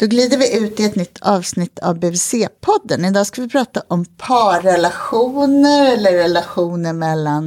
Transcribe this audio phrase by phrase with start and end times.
[0.00, 3.08] Då glider vi ut i ett nytt avsnitt av BVC-podden.
[3.08, 7.46] Idag ska vi prata om parrelationer eller relationer mellan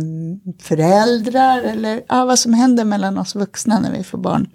[0.60, 4.50] föräldrar eller ja, vad som händer mellan oss vuxna när vi får barn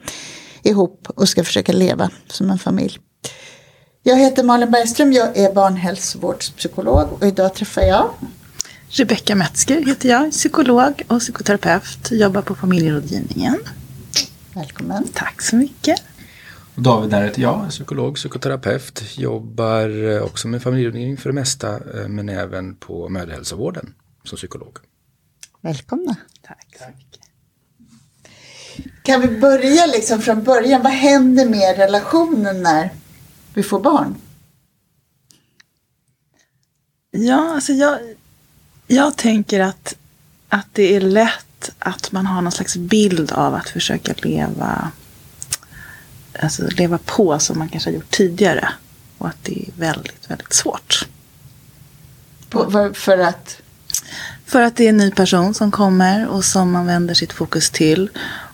[0.63, 2.99] ihop och ska försöka leva som en familj.
[4.03, 8.11] Jag heter Malin Bergström, jag är barnhälsovårdspsykolog och idag träffar jag
[8.89, 13.59] Rebecka Metzger heter jag, psykolog och psykoterapeut, jobbar på familjerådgivningen.
[14.55, 15.09] Välkommen.
[15.15, 16.03] Tack så mycket.
[16.79, 19.19] David där heter jag, psykolog, psykoterapeut.
[19.19, 24.79] Jobbar eh, också med familjerådgivning för det mesta, eh, men även på mödrahälsovården som psykolog.
[25.61, 26.17] Välkomna.
[26.43, 27.21] Tack så mycket.
[29.03, 30.83] Kan vi börja liksom från början?
[30.83, 32.91] Vad händer med relationen när
[33.55, 34.15] vi får barn?
[37.11, 37.99] Ja, alltså jag,
[38.87, 39.97] jag tänker att,
[40.49, 44.91] att det är lätt att man har någon slags bild av att försöka leva,
[46.43, 48.69] alltså leva på som man kanske har gjort tidigare.
[49.19, 51.07] Och att det är väldigt, väldigt svårt.
[52.49, 53.61] På, för, att?
[54.47, 57.71] För att det är en ny person som kommer och som man vänder sitt fokus
[57.71, 58.11] till.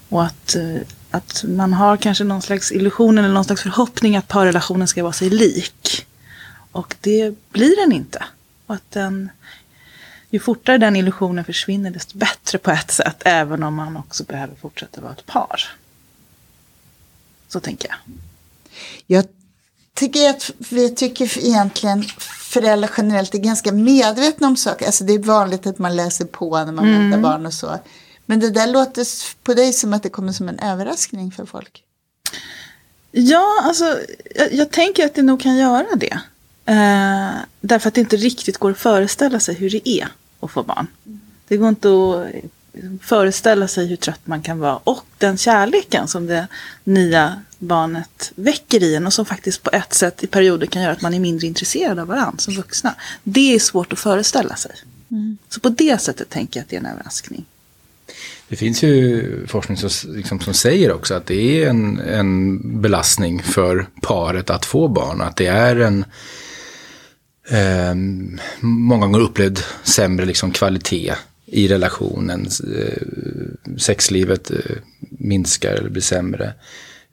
[0.08, 0.76] Och att, eh,
[1.10, 5.12] att man har kanske någon slags illusion eller någon slags förhoppning att parrelationen ska vara
[5.12, 6.06] sig lik.
[6.72, 8.24] Och det blir den inte.
[8.66, 9.30] Och att den,
[10.30, 13.22] ju fortare den illusionen försvinner desto bättre på ett sätt.
[13.24, 15.60] Även om man också behöver fortsätta vara ett par.
[17.54, 17.98] Så tänker jag.
[19.06, 19.24] Jag
[19.94, 24.86] tycker att vi tycker egentligen föräldrar generellt är ganska medvetna om saker.
[24.86, 27.22] Alltså det är vanligt att man läser på när man väntar mm.
[27.22, 27.78] barn och så.
[28.26, 29.06] Men det där låter
[29.42, 31.82] på dig som att det kommer som en överraskning för folk.
[33.10, 33.98] Ja, alltså
[34.34, 36.18] jag, jag tänker att det nog kan göra det.
[36.66, 40.08] Eh, därför att det inte riktigt går att föreställa sig hur det är
[40.40, 40.86] att få barn.
[41.48, 42.50] Det går inte att
[43.02, 44.76] föreställa sig hur trött man kan vara.
[44.76, 46.46] Och den kärleken som det
[46.84, 50.92] nya barnet väcker i en och som faktiskt på ett sätt i perioder kan göra
[50.92, 52.94] att man är mindre intresserad av varandra som vuxna.
[53.22, 54.72] Det är svårt att föreställa sig.
[55.10, 55.38] Mm.
[55.48, 57.44] Så på det sättet tänker jag att det är en överraskning.
[58.48, 63.42] Det finns ju forskning som, liksom, som säger också att det är en, en belastning
[63.42, 65.20] för paret att få barn.
[65.20, 66.04] Att det är en
[67.48, 67.94] eh,
[68.60, 71.14] många gånger upplevd sämre liksom, kvalitet
[71.54, 72.46] i relationen.
[72.76, 74.56] Eh, sexlivet eh,
[75.10, 76.52] minskar eller blir sämre.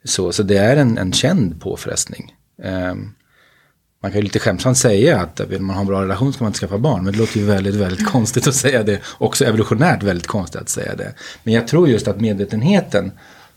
[0.04, 2.34] Så, så det är en, en känd påfrestning.
[2.62, 2.94] Eh,
[4.02, 6.50] man kan ju lite skämtsamt säga att vill man ha en bra relation ska man
[6.50, 7.04] inte skaffa barn.
[7.04, 9.00] Men det låter ju väldigt, väldigt konstigt att säga det.
[9.18, 11.14] Också evolutionärt väldigt konstigt att säga det.
[11.42, 13.12] Men jag tror just att medvetenheten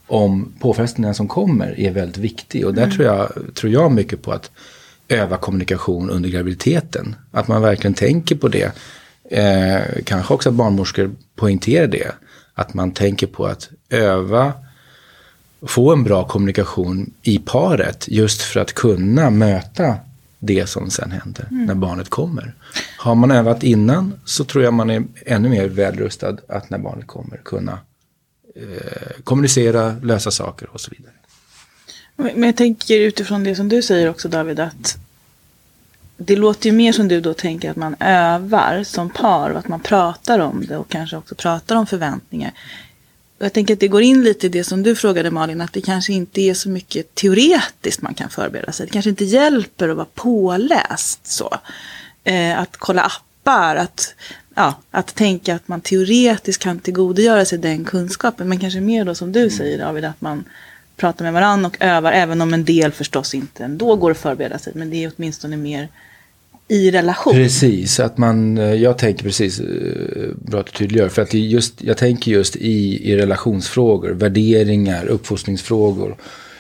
[0.08, 2.66] om påfrestningarna som kommer är väldigt viktig.
[2.66, 2.96] Och där mm.
[2.96, 4.52] tror, jag, tror jag mycket på att
[5.08, 7.16] öva kommunikation under graviditeten.
[7.32, 8.72] Att man verkligen tänker på det.
[9.30, 12.12] Eh, kanske också att barnmorskor poängterar det.
[12.54, 14.54] Att man tänker på att öva
[15.62, 19.96] få en bra kommunikation i paret just för att kunna möta
[20.40, 21.66] det som sen händer mm.
[21.66, 22.56] när barnet kommer.
[22.98, 27.08] Har man övat innan så tror jag man är ännu mer välrustad att när barnet
[27.08, 27.80] kommer kunna
[28.56, 31.14] eh, kommunicera, lösa saker och så vidare.
[32.16, 34.98] Men jag tänker utifrån det som du säger också David att
[36.18, 39.68] det låter ju mer som du då tänker att man övar som par och att
[39.68, 42.52] man pratar om det och kanske också pratar om förväntningar.
[43.40, 45.82] Jag tänker att det går in lite i det som du frågade Malin, att det
[45.82, 48.86] kanske inte är så mycket teoretiskt man kan förbereda sig.
[48.86, 51.58] Det kanske inte hjälper att vara påläst så.
[52.24, 54.16] Eh, att kolla appar, att,
[54.56, 58.50] ja, att tänka att man teoretiskt kan tillgodogöra sig den kunskapen.
[58.50, 60.44] Men kanske mer då som du säger David, att man
[60.96, 64.60] pratar med varandra och övar, även om en del förstås inte ändå går att förbereda
[64.60, 64.74] sig.
[64.76, 65.90] Men det är åtminstone mer
[66.68, 67.34] i relation.
[67.34, 69.66] Precis, att man, eh, jag tänker precis, eh,
[70.36, 76.18] bra att du tydliggör, för att just, jag tänker just i, i relationsfrågor, värderingar, uppfostringsfrågor.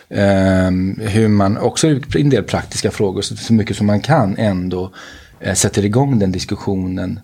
[0.09, 4.37] Eh, hur man, också i en del praktiska frågor, så, så mycket som man kan
[4.37, 4.91] ändå
[5.39, 7.19] eh, sätter igång den diskussionen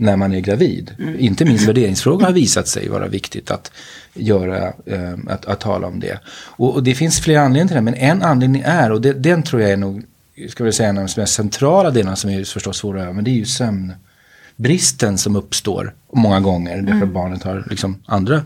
[0.00, 0.94] när man är gravid.
[0.98, 1.16] Mm.
[1.18, 3.72] Inte minst värderingsfrågor har visat sig vara viktigt att
[4.14, 6.20] göra, uh, att, att tala om det.
[6.28, 9.42] Och, och, det finns flera anledningar till det, men en anledning är, och det, den
[9.42, 10.02] tror jag är nog
[10.48, 13.24] ska vi säga, en av de mest centrala delarna som är förstås svåra över, men
[13.24, 16.74] det är ju sömnbristen som uppstår många gånger.
[16.74, 16.86] Mm.
[16.86, 18.42] Därför att barnet har liksom andra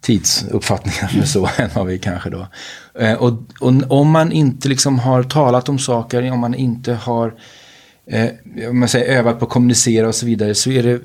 [0.00, 2.48] tidsuppfattningar med så än vad vi kanske då.
[3.00, 7.34] Eh, och, och, om man inte liksom har talat om saker, om man inte har
[8.06, 8.30] eh,
[8.70, 11.00] om man säger, övat på att kommunicera och så vidare så är det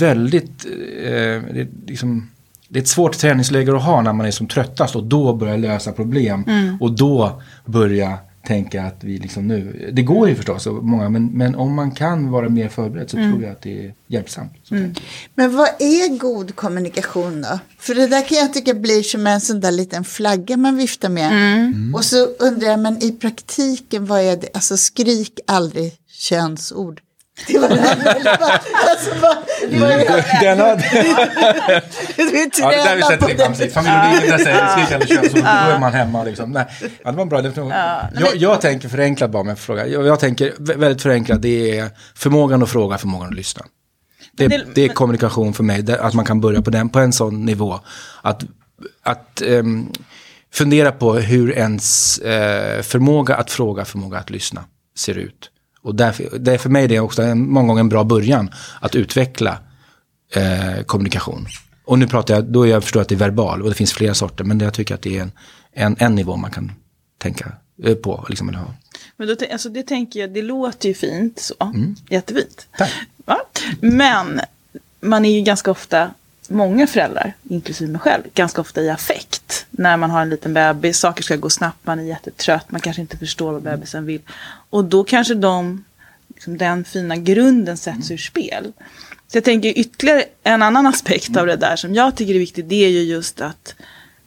[0.00, 0.64] väldigt,
[1.04, 2.30] eh, det, är liksom,
[2.68, 5.56] det är ett svårt träningsläge att ha när man är som tröttast och då börja
[5.56, 6.76] lösa problem mm.
[6.80, 11.26] och då börja tänka att vi liksom nu, det går ju förstås, och många, men,
[11.26, 14.52] men om man kan vara mer förberedd så tror jag att det är hjälpsamt.
[14.68, 15.00] Jag.
[15.34, 17.58] Men vad är god kommunikation då?
[17.78, 21.08] För det där kan jag tycka blir som en sån där liten flagga man viftar
[21.08, 21.32] med.
[21.32, 21.94] Mm.
[21.94, 24.48] Och så undrar jag, men i praktiken, vad är det?
[24.54, 27.00] Alltså skrik aldrig könsord.
[27.46, 28.60] Det var det här.
[28.90, 30.76] alltså, är Den har,
[32.16, 33.44] Du är ja, det där vi sätter på i det.
[33.44, 33.70] familj.
[33.70, 36.50] Familjerådet där säger skrikande könsord, då är man hemma liksom.
[36.50, 36.66] Nej,
[37.04, 37.72] ja, det var en bra definition.
[38.20, 39.86] Jag, jag tänker förenklat bara med fråga.
[39.86, 43.62] Jag, jag tänker vä- väldigt förenklat, det är förmågan att fråga, förmågan att lyssna.
[44.32, 47.12] Det, det- det är kommunikation för mig, att man kan börja på, den, på en
[47.12, 47.80] sån nivå.
[48.22, 48.42] Att,
[49.02, 49.88] att ehm,
[50.52, 54.64] fundera på hur ens eh, förmåga att fråga, förmåga att lyssna
[54.98, 55.50] ser ut.
[55.84, 58.50] Och därför, det är för mig det är också en, många gånger en bra början
[58.80, 59.58] att utveckla
[60.34, 61.46] eh, kommunikation.
[61.84, 64.14] Och nu pratar jag, då jag förstår att det är verbal och det finns flera
[64.14, 65.32] sorter, men jag tycker att det är en,
[65.72, 66.72] en, en nivå man kan
[67.18, 67.52] tänka
[67.82, 68.26] eh, på.
[68.28, 68.74] Liksom, eller ha.
[69.16, 71.54] Men då, alltså det tänker jag, det låter ju fint så.
[72.10, 72.66] Jättefint.
[72.78, 72.92] Tack.
[73.24, 73.40] Va?
[73.80, 74.40] Men
[75.00, 76.10] man är ju ganska ofta,
[76.48, 79.66] många föräldrar, inklusive mig själv, ganska ofta i affekt.
[79.70, 83.02] När man har en liten bebis, saker ska gå snabbt, man är jättetrött, man kanske
[83.02, 84.20] inte förstår vad bebisen vill.
[84.70, 85.84] Och då kanske de,
[86.28, 88.72] liksom den fina grunden sätts ur spel.
[89.26, 92.68] Så jag tänker ytterligare en annan aspekt av det där som jag tycker är viktigt,
[92.68, 93.74] det är ju just att,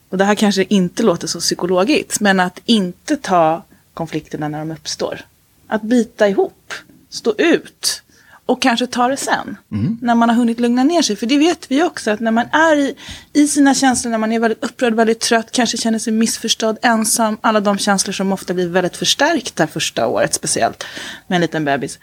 [0.09, 4.71] och det här kanske inte låter så psykologiskt, men att inte ta konflikterna när de
[4.71, 5.21] uppstår.
[5.67, 6.73] Att bita ihop,
[7.09, 8.03] stå ut
[8.47, 9.57] och kanske ta det sen.
[10.01, 11.15] När man har hunnit lugna ner sig.
[11.15, 12.95] För det vet vi också att när man är i,
[13.33, 17.37] i sina känslor, när man är väldigt upprörd, väldigt trött, kanske känner sig missförstådd, ensam,
[17.41, 20.83] alla de känslor som ofta blir väldigt förstärkta första året speciellt
[21.27, 21.99] med en liten bebis.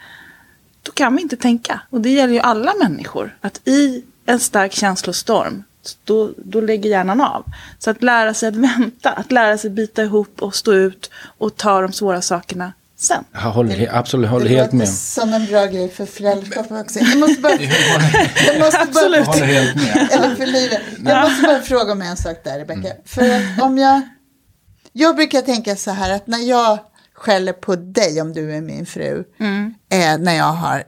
[0.83, 1.81] Då kan vi inte tänka.
[1.89, 3.37] Och det gäller ju alla människor.
[3.41, 5.63] Att i en stark känslostorm,
[6.03, 7.45] då, då lägger hjärnan av.
[7.79, 11.55] Så att lära sig att vänta, att lära sig bita ihop och stå ut och
[11.55, 13.23] ta de svåra sakerna sen.
[13.33, 14.89] Jag håller, he- absolut, håller Det helt med.
[14.89, 16.99] som en bra grej för föräldraskap också.
[16.99, 19.17] Jag måste bara, jag måste bara, Absolut.
[19.19, 20.09] Jag håller helt med.
[20.11, 20.81] eller för livet.
[21.05, 22.89] Jag måste bara fråga om en sak där, Rebecka.
[23.05, 24.01] För att om jag,
[24.93, 26.79] jag brukar tänka så här att när jag
[27.13, 29.23] skäller på dig, om du är min fru,
[29.91, 30.83] eh, när jag har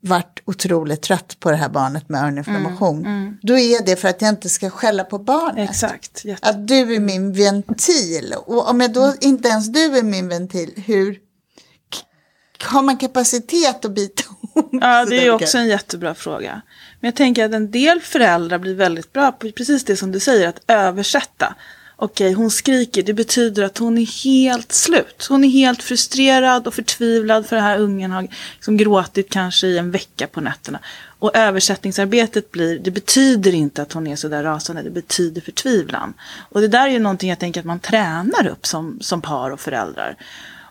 [0.00, 4.28] varit otroligt trött på det här barnet med öroninflammation, då är det för att jag
[4.28, 5.70] inte ska skälla på barnet.
[5.70, 6.24] Exakt.
[6.24, 8.34] Jätte- Att du är min ventil.
[8.46, 11.18] Och om jag då inte ens du är min ventil, hur
[12.62, 14.22] har man kapacitet att bita
[14.54, 14.68] ihop?
[14.72, 16.62] Ja, det är också en jättebra fråga.
[17.00, 20.20] Men jag tänker att en del föräldrar blir väldigt bra på precis det som du
[20.20, 21.54] säger, att översätta.
[21.98, 25.26] Okej, hon skriker, det betyder att hon är helt slut.
[25.28, 29.78] Hon är helt frustrerad och förtvivlad för den här ungen har liksom gråtit kanske i
[29.78, 30.78] en vecka på nätterna.
[31.18, 36.14] Och översättningsarbetet blir, det betyder inte att hon är så där rasande, det betyder förtvivlan.
[36.48, 39.50] Och det där är ju någonting jag tänker att man tränar upp som, som par
[39.50, 40.16] och föräldrar.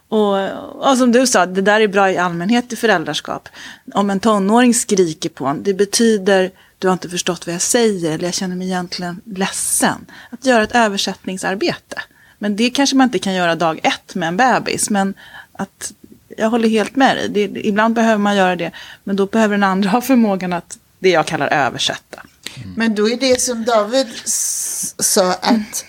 [0.10, 0.50] Och,
[0.90, 3.50] och som du sa, det där är bra i allmänhet i föräldraskap.
[3.94, 8.12] Om en tonåring skriker på en, det betyder du har inte förstått vad jag säger
[8.12, 10.06] eller jag känner mig egentligen ledsen.
[10.30, 12.02] Att göra ett översättningsarbete.
[12.40, 14.90] Men det kanske man inte kan göra dag ett med en bebis.
[14.90, 15.14] Men
[15.52, 15.94] att,
[16.38, 17.30] jag håller helt med dig.
[17.30, 18.72] Det, ibland behöver man göra det.
[19.04, 22.22] Men då behöver den andra ha förmågan att, det jag kallar översätta.
[22.56, 22.74] Mm.
[22.78, 25.86] Men då är det som David sa, att,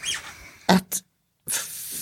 [0.66, 1.02] att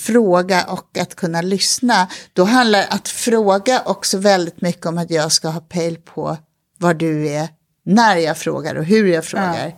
[0.04, 2.08] fråga och att kunna lyssna.
[2.32, 6.36] Då handlar att fråga också väldigt mycket om att jag ska ha pejl på
[6.78, 7.48] var du är
[7.84, 9.74] när jag frågar och hur jag frågar.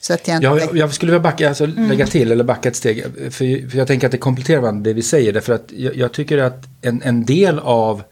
[0.00, 0.46] Så att jag inte...
[0.46, 3.04] Jag, jag skulle vilja backa, alltså, lägga till eller backa ett steg.
[3.04, 5.32] För, för jag tänker att det kompletterar varandra det vi säger.
[5.32, 8.02] Därför att jag, jag tycker att en, en del av,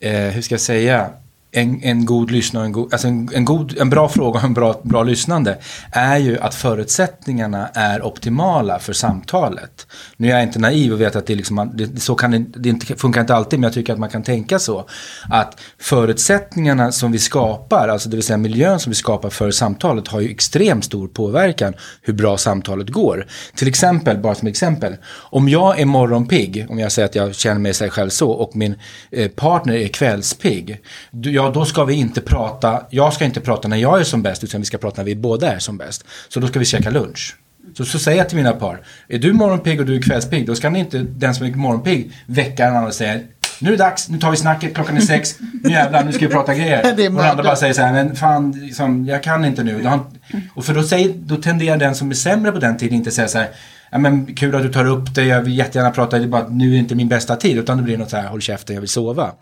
[0.00, 1.10] eh, hur ska jag säga,
[1.50, 4.54] en, en god lyssnare, en, go, alltså en, en, god, en bra fråga och en
[4.54, 5.58] bra, bra lyssnande
[5.92, 9.86] är ju att förutsättningarna är optimala för samtalet.
[10.16, 12.68] Nu är jag inte naiv och vet att det, liksom, det, så kan det, det
[12.68, 14.88] inte, funkar inte alltid, men jag tycker att man kan tänka så.
[15.30, 20.08] Att förutsättningarna som vi skapar, alltså det vill säga miljön som vi skapar för samtalet
[20.08, 23.26] har ju extremt stor påverkan hur bra samtalet går.
[23.54, 27.60] Till exempel, bara som exempel, om jag är morgonpigg, om jag säger att jag känner
[27.60, 28.74] mig själv så, och min
[29.10, 33.68] eh, partner är kvällspigg, du, ja då ska vi inte prata, jag ska inte prata
[33.68, 36.04] när jag är som bäst, utan vi ska prata när vi båda är som bäst.
[36.28, 37.36] Så då ska vi käka lunch.
[37.76, 40.54] Så, så säger jag till mina par, är du morgonpigg och du är kvällspigg, då
[40.54, 43.20] ska ni inte, den som är morgonpigg, väcka den andra och säga
[43.60, 46.26] nu är det dags, nu tar vi snacket, klockan är sex, nu jävlar, nu ska
[46.26, 46.90] vi prata grejer.
[46.90, 49.90] Och den andra bara säger så här, men fan, liksom, jag kan inte nu.
[50.54, 53.28] Och för då, säger, då tenderar den som är sämre på den tiden inte säga
[53.28, 53.48] så här,
[53.90, 56.42] ja men kul att du tar upp det, jag vill jättegärna prata, det är bara
[56.42, 57.58] att nu är inte min bästa tid.
[57.58, 59.32] Utan det blir något så här, håll käften, jag vill sova.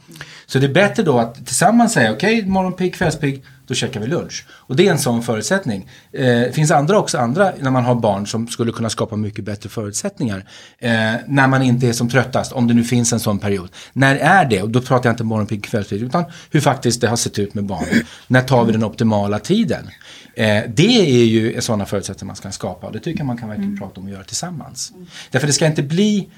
[0.46, 4.46] Så det är bättre då att tillsammans säga, okej, morgonpigg, kvällspigg, då käkar vi lunch.
[4.50, 5.88] Och det är en sån förutsättning.
[6.12, 9.44] Eh, det finns andra också, andra när man har barn som skulle kunna skapa mycket
[9.44, 10.44] bättre förutsättningar.
[10.78, 10.90] Eh,
[11.26, 13.68] när man inte är som tröttast, om det nu finns en sån period.
[13.92, 14.62] När är det?
[14.62, 17.64] Och då pratar jag inte morgonpigg kvällspigg, utan hur faktiskt det har sett ut med
[17.64, 17.86] barn.
[18.26, 19.90] När tar vi den optimala tiden?
[20.36, 23.48] Eh, det är ju sådana förutsättningar man ska skapa och det tycker jag man kan
[23.48, 23.80] verkligen mm.
[23.80, 24.92] prata om och göra tillsammans.
[24.94, 25.06] Mm.
[25.30, 26.28] Därför det ska inte bli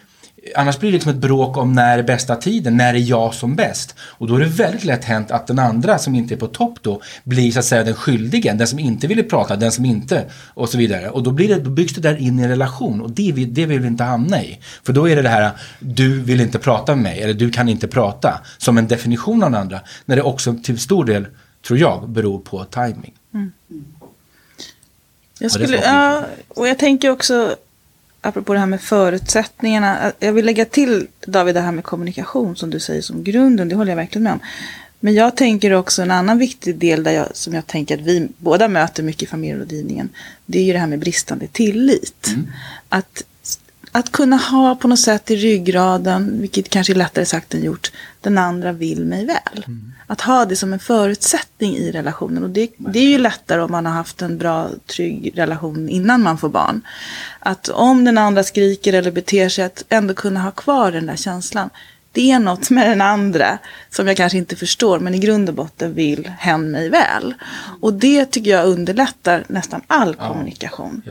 [0.56, 3.56] Annars blir det liksom ett bråk om när är bästa tiden, när är jag som
[3.56, 3.94] bäst?
[4.00, 6.78] Och då är det väldigt lätt hänt att den andra som inte är på topp
[6.82, 10.24] då blir så att säga den skyldige, den som inte ville prata, den som inte
[10.54, 11.10] och så vidare.
[11.10, 13.54] Och då, blir det, då byggs det där in i en relation och det vill,
[13.54, 14.58] det vill vi inte hamna i.
[14.82, 15.50] För då är det det här,
[15.80, 19.50] du vill inte prata med mig eller du kan inte prata som en definition av
[19.50, 19.80] den andra.
[20.04, 21.26] När det också till stor del,
[21.66, 23.17] tror jag, beror på timing.
[23.34, 23.52] Mm.
[25.38, 27.56] Jag skulle, ja, och jag tänker också
[28.20, 30.12] apropå det här med förutsättningarna.
[30.18, 33.68] Jag vill lägga till David det här med kommunikation som du säger som grunden.
[33.68, 34.40] Det håller jag verkligen med om.
[35.00, 38.28] Men jag tänker också en annan viktig del där jag, som jag tänker att vi
[38.38, 40.08] båda möter mycket i familjerådgivningen.
[40.46, 42.26] Det är ju det här med bristande tillit.
[42.28, 42.46] Mm.
[42.88, 43.22] Att
[43.98, 47.92] att kunna ha på något sätt i ryggraden, vilket kanske är lättare sagt än gjort,
[48.20, 49.64] den andra vill mig väl.
[49.66, 49.92] Mm.
[50.06, 52.44] Att ha det som en förutsättning i relationen.
[52.44, 56.22] Och det, det, är ju lättare om man har haft en bra, trygg relation innan
[56.22, 56.82] man får barn.
[57.38, 61.16] Att om den andra skriker eller beter sig, att ändå kunna ha kvar den där
[61.16, 61.70] känslan
[62.18, 63.58] det är något med den andra
[63.90, 67.34] som jag kanske inte förstår men i grund och botten vill hen mig väl.
[67.80, 71.02] Och det tycker jag underlättar nästan all ja, kommunikation.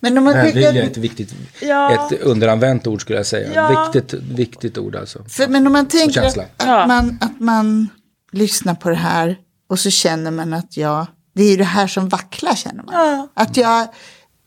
[0.00, 2.10] Men om man Välvilja är ett viktigt, ja.
[2.10, 3.50] ett underanvänt ord skulle jag säga.
[3.54, 3.90] Ja.
[3.92, 5.24] Viktigt, viktigt ord alltså.
[5.28, 7.88] För, men om man tänker att, man, att man
[8.32, 9.36] lyssnar på det här
[9.68, 13.28] och så känner man att jag, det är det här som vacklar känner man.
[13.34, 13.88] Att jag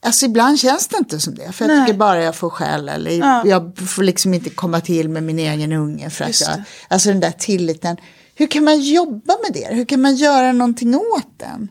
[0.08, 1.52] Alltså ibland känns det inte som det.
[1.52, 1.86] För jag Nej.
[1.86, 2.90] tycker bara jag får skäll.
[2.90, 3.44] Eller ja.
[3.46, 6.10] jag får liksom inte komma till med min egen unge.
[6.10, 7.98] För att jag, alltså den där tilliten.
[8.36, 9.76] Hur kan man jobba med det?
[9.76, 11.70] Hur kan man göra någonting åt den?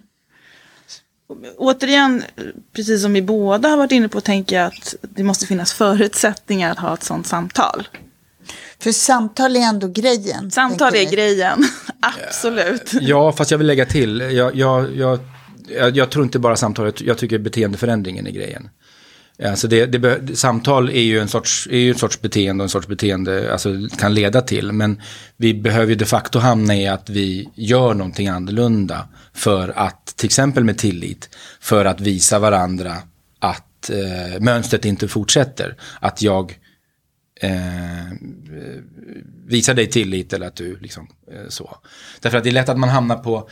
[1.56, 2.22] Återigen,
[2.72, 6.70] precis som vi båda har varit inne på, tänker jag att det måste finnas förutsättningar
[6.70, 7.88] att ha ett sådant samtal.
[8.78, 10.50] För samtal är ändå grejen.
[10.50, 11.64] Samtal är grejen,
[12.00, 12.92] absolut.
[13.00, 14.20] Ja, fast jag vill lägga till.
[14.20, 15.18] Jag, jag, jag
[15.68, 18.68] jag, jag, tror inte bara samtalet, jag tycker beteendeförändringen är grejen.
[19.44, 22.68] Alltså det, det, samtal är ju, en sorts, är ju en sorts beteende och en
[22.68, 24.72] sorts beteende alltså, kan leda till.
[24.72, 25.00] Men
[25.36, 29.08] vi behöver ju de facto hamna i att vi gör någonting annorlunda.
[29.32, 32.96] För att, till exempel med tillit, för att visa varandra
[33.38, 35.76] att eh, mönstret inte fortsätter.
[36.00, 36.58] Att jag
[37.40, 38.12] eh,
[39.46, 41.76] visar dig tillit eller att du liksom eh, så.
[42.20, 43.48] Därför att det är lätt att man hamnar på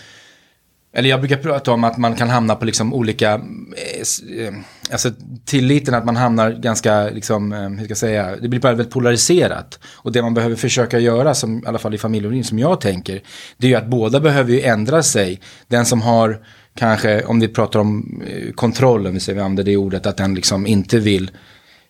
[0.96, 4.54] eller jag brukar prata om att man kan hamna på liksom olika, eh, eh,
[4.90, 5.10] alltså
[5.44, 8.92] tilliten att man hamnar ganska, liksom, eh, hur ska jag säga, det blir bara väldigt
[8.92, 9.78] polariserat.
[9.94, 13.22] Och det man behöver försöka göra, som, i alla fall i familjerådgivning, som jag tänker,
[13.56, 15.40] det är ju att båda behöver ju ändra sig.
[15.68, 16.38] Den som har,
[16.76, 18.22] kanske, om vi pratar om
[18.54, 21.30] kontrollen, vi säger vi använder det ordet, att den liksom inte vill,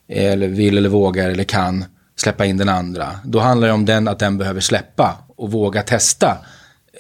[0.09, 1.85] eller vill eller vågar eller kan
[2.17, 3.11] släppa in den andra.
[3.25, 6.39] Då handlar det om den, att den behöver släppa och våga testa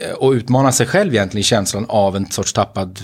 [0.00, 3.00] Eh, och utmana sig själv egentligen i känslan av en sorts tappad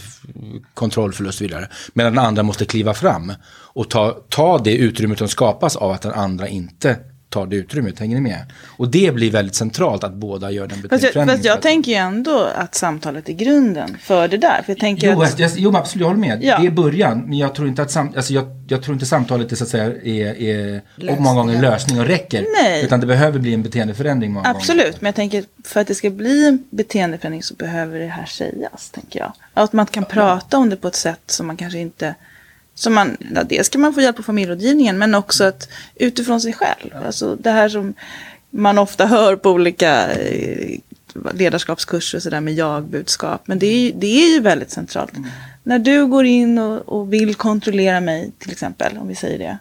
[0.74, 1.68] kontrollförlust och så vidare.
[1.92, 3.32] Medan den andra måste kliva fram
[3.72, 6.98] och ta, ta det utrymmet som skapas av att den andra inte
[7.30, 7.98] tar det utrymmet.
[7.98, 8.52] Hänger ni med?
[8.76, 11.26] Och det blir väldigt centralt att båda gör den beteendeförändringen.
[11.26, 14.62] Fast, jag, fast jag tänker ju ändå att samtalet är grunden för det där.
[14.64, 15.38] För jag tänker jo, att...
[15.38, 16.44] jag, jo, absolut, jag håller med.
[16.44, 16.58] Ja.
[16.58, 17.24] Det är början.
[17.26, 19.70] Men jag tror inte att sam, alltså jag, jag tror inte samtalet är, så att
[19.70, 22.46] säga, är, är och många gånger lösning och räcker.
[22.62, 22.84] Nej.
[22.84, 24.96] Utan det behöver bli en beteendeförändring många absolut, gånger.
[25.00, 28.90] Men jag tänker för att det ska bli en beteendeförändring så behöver det här sägas,
[28.90, 29.32] tänker jag.
[29.54, 30.14] Att man kan ja.
[30.14, 32.14] prata om det på ett sätt som man kanske inte
[32.80, 36.52] som man, ja, dels kan man få hjälp på familjerådgivningen men också att utifrån sig
[36.52, 36.90] själv.
[37.06, 37.94] Alltså det här som
[38.50, 40.78] man ofta hör på olika eh,
[41.34, 43.42] ledarskapskurser och sådär med jag-budskap.
[43.46, 45.16] Men det är, det är ju väldigt centralt.
[45.16, 45.30] Mm.
[45.62, 49.58] När du går in och, och, vill kontrollera mig till exempel, om vi säger det.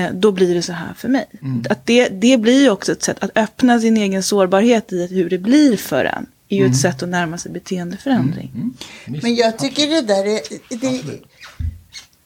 [0.00, 1.26] Eh, då blir det så här för mig.
[1.42, 1.64] Mm.
[1.70, 5.30] Att det, det blir ju också ett sätt att öppna sin egen sårbarhet i hur
[5.30, 6.26] det blir för en.
[6.48, 6.72] är ju mm.
[6.72, 8.50] ett sätt att närma sig beteendeförändring.
[8.54, 8.74] Mm.
[9.06, 9.20] mm.
[9.22, 11.02] Men jag tycker det där är, det,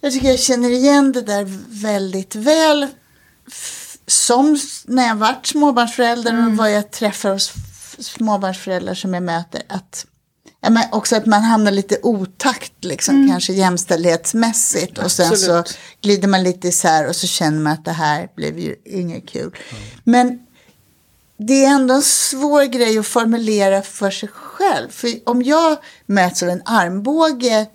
[0.01, 2.87] jag tycker jag känner igen det där väldigt väl.
[4.07, 6.47] Som när jag varit småbarnsförälder mm.
[6.47, 7.53] och vad jag träffar hos
[7.99, 9.63] småbarnsföräldrar som jag möter.
[9.69, 10.07] Att,
[10.61, 13.29] ja, men också att man hamnar lite otakt, liksom, mm.
[13.29, 14.99] kanske jämställdhetsmässigt.
[14.99, 15.69] Och sen Absolut.
[15.69, 19.29] så glider man lite isär och så känner man att det här blev ju inget
[19.29, 19.57] kul.
[19.71, 19.83] Mm.
[20.05, 20.47] Men
[21.39, 24.89] det är ändå en svår grej att formulera för sig själv.
[24.91, 27.67] För om jag möts av en armbåge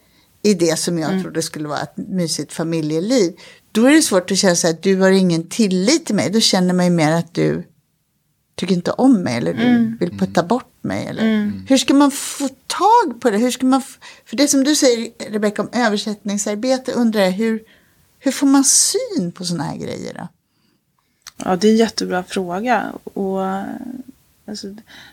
[0.44, 1.24] i det som jag mm.
[1.24, 3.34] trodde skulle vara ett mysigt familjeliv.
[3.72, 6.30] Då är det svårt att känna så att du har ingen tillit till mig.
[6.30, 7.64] Då känner man ju mer att du
[8.56, 9.98] tycker inte om mig eller du mm.
[10.00, 11.06] vill putta bort mig?
[11.08, 11.52] Eller?
[11.68, 13.38] Hur ska man få tag på det?
[13.38, 13.82] Hur ska man
[14.26, 17.64] för det som du säger, Rebecka, om översättningsarbete undrar jag hur,
[18.20, 20.14] hur får man syn på sådana här grejer?
[20.14, 20.28] Då?
[21.46, 22.94] Ja, det är en jättebra fråga.
[23.04, 23.42] Och,
[24.48, 24.68] alltså,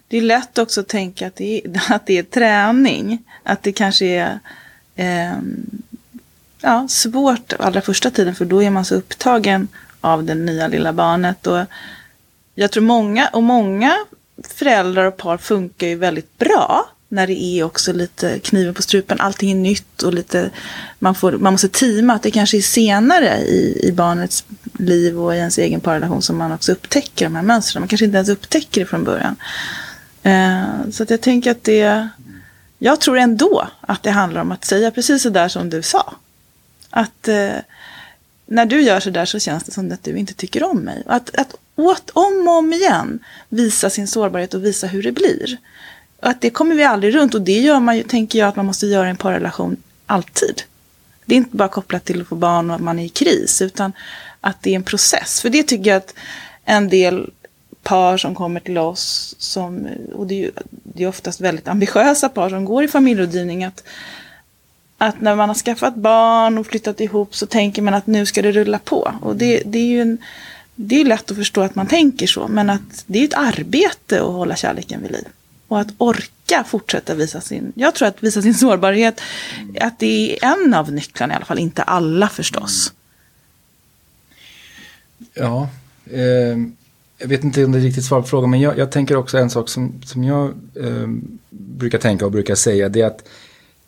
[0.08, 3.24] det är lätt också att tänka att det är, att det är träning.
[3.42, 4.40] Att det kanske är
[5.00, 5.38] eh,
[6.60, 9.68] ja, svårt allra första tiden för då är man så upptagen
[10.00, 11.46] av det nya lilla barnet.
[11.46, 11.64] Och
[12.54, 13.96] jag tror många, och många
[14.48, 19.20] föräldrar och par funkar ju väldigt bra när det är också lite kniven på strupen,
[19.20, 20.50] allting är nytt och lite,
[20.98, 24.44] man, får, man måste teama att det kanske är senare i, i barnets
[24.78, 27.80] liv och i ens egen parrelation som man också upptäcker de här mönstren.
[27.80, 29.36] Man kanske inte ens upptäcker det från början.
[30.22, 32.08] Eh, så att jag tänker att det,
[32.82, 36.14] jag tror ändå att det handlar om att säga precis så där som du sa.
[36.90, 37.52] Att eh,
[38.46, 41.02] när du gör så där så känns det som att du inte tycker om mig.
[41.06, 43.18] Att, att åt, om och om igen
[43.48, 45.56] visa sin sårbarhet och visa hur det blir.
[46.20, 48.66] Att det kommer vi aldrig runt och det gör man ju, tänker jag att man
[48.66, 50.62] måste göra i en parrelation alltid.
[51.24, 53.62] Det är inte bara kopplat till att få barn och att man är i kris
[53.62, 53.92] utan
[54.40, 55.40] att det är en process.
[55.40, 56.14] För det tycker jag att
[56.64, 57.30] en del
[57.82, 60.50] par som kommer till oss, som, och det är ju
[60.82, 63.84] det är oftast väldigt ambitiösa par som går i familjerådgivning, att
[65.02, 68.42] att när man har skaffat barn och flyttat ihop så tänker man att nu ska
[68.42, 69.14] det rulla på.
[69.22, 70.18] Och det, det är ju en,
[70.74, 74.16] det är lätt att förstå att man tänker så, men att det är ett arbete
[74.16, 75.24] att hålla kärleken vid liv.
[75.68, 79.20] Och att orka fortsätta visa sin, jag tror att visa sin sårbarhet,
[79.80, 82.92] att det är en av nycklarna i alla fall, inte alla förstås.
[85.34, 85.68] Ja,
[86.10, 86.56] eh,
[87.20, 89.38] jag vet inte om det är riktigt svar på frågan, men jag, jag tänker också
[89.38, 90.48] en sak som, som jag
[90.80, 91.08] eh,
[91.50, 93.28] brukar tänka och brukar säga, det är att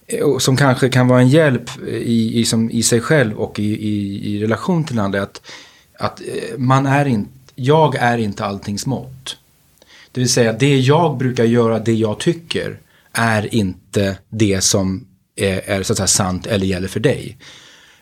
[0.07, 3.89] eh, som kanske kan vara en hjälp i, i, som, i sig själv och i,
[3.89, 5.43] i, i relation till andra, att,
[5.99, 9.37] att eh, man är inte, jag är inte alltings mått.
[10.13, 12.79] Det vill säga, det jag brukar göra, det jag tycker,
[13.13, 17.37] är inte det som är, är så att säga sant eller gäller för dig.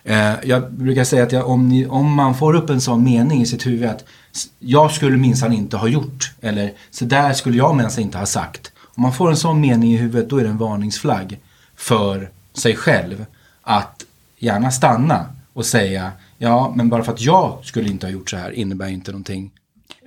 [0.04, 3.42] Eh, jag brukar säga att jag, om, ni, om man får upp en sån mening
[3.42, 4.04] i sitt huvud att
[4.58, 8.72] jag skulle minsann inte ha gjort eller så där skulle jag minsann inte ha sagt.
[8.94, 11.38] Om man får en sån mening i huvudet då är det en varningsflagg
[11.76, 13.24] för sig själv
[13.62, 14.04] att
[14.38, 18.36] gärna stanna och säga ja men bara för att jag skulle inte ha gjort så
[18.36, 19.50] här innebär inte någonting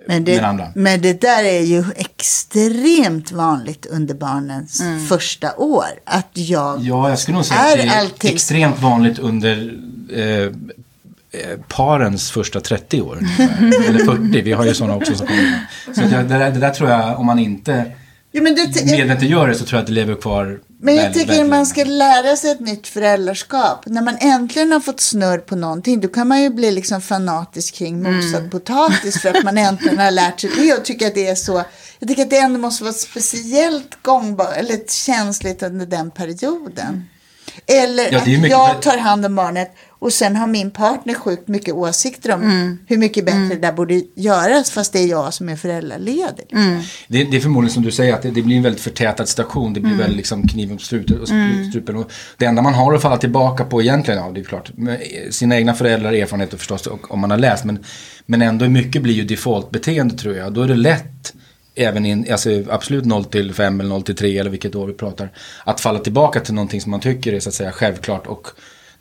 [0.08, 0.68] Men med det, andra.
[0.76, 5.86] men det där är ju extremt vanligt under barnens första år.
[6.06, 6.82] Att jag...
[6.82, 9.78] Ja, jag skulle nog säga Är att det är allting- extremt vanligt under
[10.14, 10.52] eh,
[11.68, 13.20] parens första 30 år.
[13.88, 15.68] Eller 40, vi har ju sådana också som kommer.
[15.96, 17.86] Så jag, det, där, det där tror jag, om man inte
[18.36, 21.04] Ja, men det, medvetet gör det så tror jag att det lever kvar Men jag
[21.04, 23.84] väldigt, tycker väldigt man ska lära sig ett nytt föräldraskap.
[23.86, 27.76] När man äntligen har fått snurr på någonting då kan man ju bli liksom fanatisk
[27.76, 28.16] kring Mm.
[28.16, 31.36] mosad potatis för att man äntligen har lärt sig det och tycker att det är
[31.36, 31.64] så.
[32.00, 37.06] Jag tycker att det ändå måste vara speciellt gångbart eller känsligt under den perioden.
[37.68, 41.48] Eller Ja, att det jag tar hand om barnet och sen har min partner sjukt
[41.48, 45.50] mycket åsikter om hur mycket bättre det där borde göras fast det är jag som
[45.50, 46.46] är föräldraledig.
[47.08, 49.74] Det, det är förmodligen som du säger att det, det blir en väldigt förtätad situation.
[49.74, 51.22] Det blir väldigt liksom kniven på strupen.
[51.22, 51.28] Och
[51.70, 51.96] strupen.
[51.96, 55.00] Och det enda man har att falla tillbaka på egentligen, ja det är klart, med
[55.32, 57.66] sina egna föräldrar, erfarenheter förstås, och, om man har läst.
[57.66, 57.84] Men,
[58.26, 60.54] men ändå mycket blir ju defaultbeteende tror jag.
[60.54, 61.34] Då är det lätt,
[61.76, 64.94] även in, alltså absolut 0 till 5 eller 0 till 3 eller vilket år vi
[64.94, 65.30] pratar,
[65.64, 68.48] att falla tillbaka till någonting som man tycker är så att säga självklart och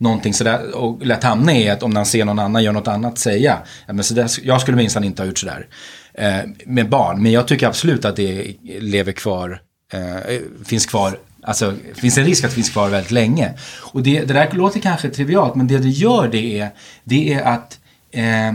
[0.02, 3.18] någonting sådär och lätt hamna i att om man ser någon annan göra något annat
[3.18, 5.66] säga, ja, men så där, jag skulle minsann inte ha gjort sådär
[6.14, 7.22] eh, med barn.
[7.22, 9.60] Men jag tycker absolut att det lever kvar,
[9.92, 13.52] eh, finns kvar, alltså finns en risk att det finns kvar väldigt länge.
[13.92, 16.70] Och det, det där låter kanske trivialt men det det gör det är,
[17.04, 17.78] det är att
[18.10, 18.52] eh,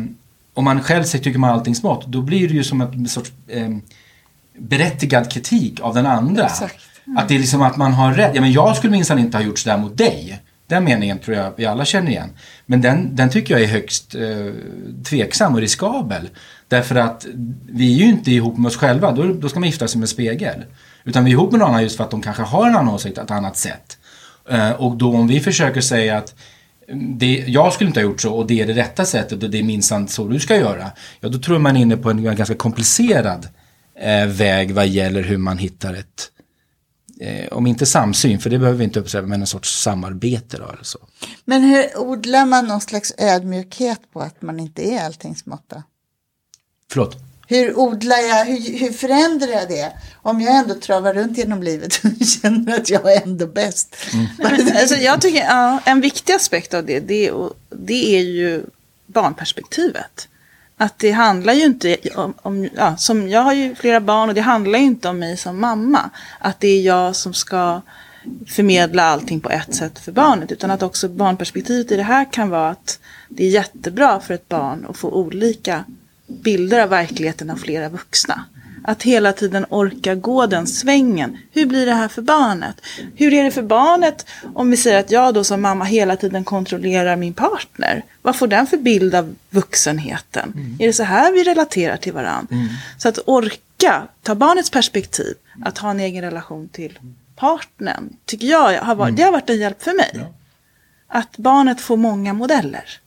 [0.54, 3.32] om man själv säger tycker man allting smått, då blir det ju som en sorts
[3.48, 3.70] eh,
[4.58, 6.46] berättigad kritik av den andra.
[6.46, 6.76] Exakt.
[7.18, 8.32] Att det är liksom att man har rätt.
[8.36, 10.40] Ja men jag skulle minsann inte ha gjort sådär mot dig.
[10.67, 12.30] Den meningen tror jag vi alla känner igen.
[12.65, 14.53] Men den, den tycker jag är högst eh,
[15.03, 16.30] tveksam och riskabel.
[16.67, 17.25] Därför att
[17.69, 19.12] vi är ju inte ihop med oss själva.
[19.12, 20.63] Då, då ska man gifta sig med spegel.
[21.03, 22.93] Utan vi är ihop med någon annan just för att de kanske har en annan
[22.93, 23.97] åsikt ett annat sätt.
[24.49, 26.36] Eh, och då om vi försöker säga att
[26.88, 29.49] mm, det, jag skulle inte ha gjort så och det är det rätta sättet och
[29.49, 30.91] det är minsann så du ska göra.
[31.19, 33.47] Ja, då tror jag man är inne på en ganska komplicerad
[33.99, 36.32] eh, väg vad gäller hur man hittar ett,
[37.19, 40.63] eh, om inte samsyn, för det behöver vi inte uppsäga, men en sorts samarbete då
[40.63, 40.99] eller så.
[41.45, 45.84] Men hur odlar man någon slags ödmjukhet på att man inte är alltings måtta?
[46.91, 47.15] Förlåt?
[47.47, 49.91] Hur odlar jag, hur, hur förändrar jag det?
[50.15, 53.95] Om jag ändå travar runt genom livet och känner att jag är ändå bäst.
[54.75, 57.32] Alltså, jag tycker ja, en viktig aspekt av det, det,
[57.69, 58.63] det är ju
[59.06, 60.27] barnperspektivet.
[60.78, 64.36] Att det handlar ju inte om, om ja, som jag har ju flera barn och
[64.36, 66.10] det handlar ju inte om mig som mamma.
[66.40, 67.82] Att det är jag som ska
[68.48, 70.52] förmedla allting på ett sätt för barnet.
[70.52, 74.50] Utan att också barnperspektivet i det här kan vara att det är jättebra för ett
[74.50, 75.84] barn att få olika
[76.28, 78.46] bilder av verkligheten av flera vuxna.
[78.89, 81.38] Att hela tiden orka gå den svängen.
[81.52, 82.76] Hur blir det här för barnet?
[83.15, 86.43] Hur är det för barnet om vi säger att jag då som mamma hela tiden
[86.43, 88.04] kontrollerar min partner?
[88.21, 90.54] Vad får den för bild av vuxenheten?
[90.56, 90.78] Mm.
[90.80, 92.56] Är det så här vi relaterar till varandra?
[92.56, 92.67] Mm.
[92.97, 97.00] Så att orka ta barnets perspektiv, att ha en egen relation till
[97.36, 99.15] partnern, tycker jag har varit, mm.
[99.15, 100.12] det har varit en hjälp för mig.
[100.13, 100.34] Ja.
[101.08, 103.00] Att barnet får många modeller.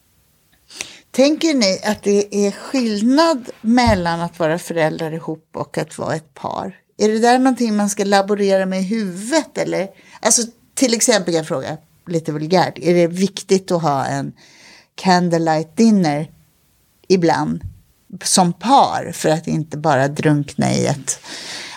[1.11, 6.35] Tänker ni att det är skillnad mellan att vara föräldrar ihop och att vara ett
[6.35, 6.77] par?
[6.99, 9.59] Är det där någonting man ska laborera med i huvudet?
[9.59, 9.89] Eller?
[10.21, 10.43] Alltså,
[10.75, 14.33] till exempel, jag fråga lite vulgärt, är det viktigt att ha en
[14.95, 16.31] candlelight dinner
[17.09, 17.61] ibland
[18.25, 21.21] som par för att inte bara drunkna i ett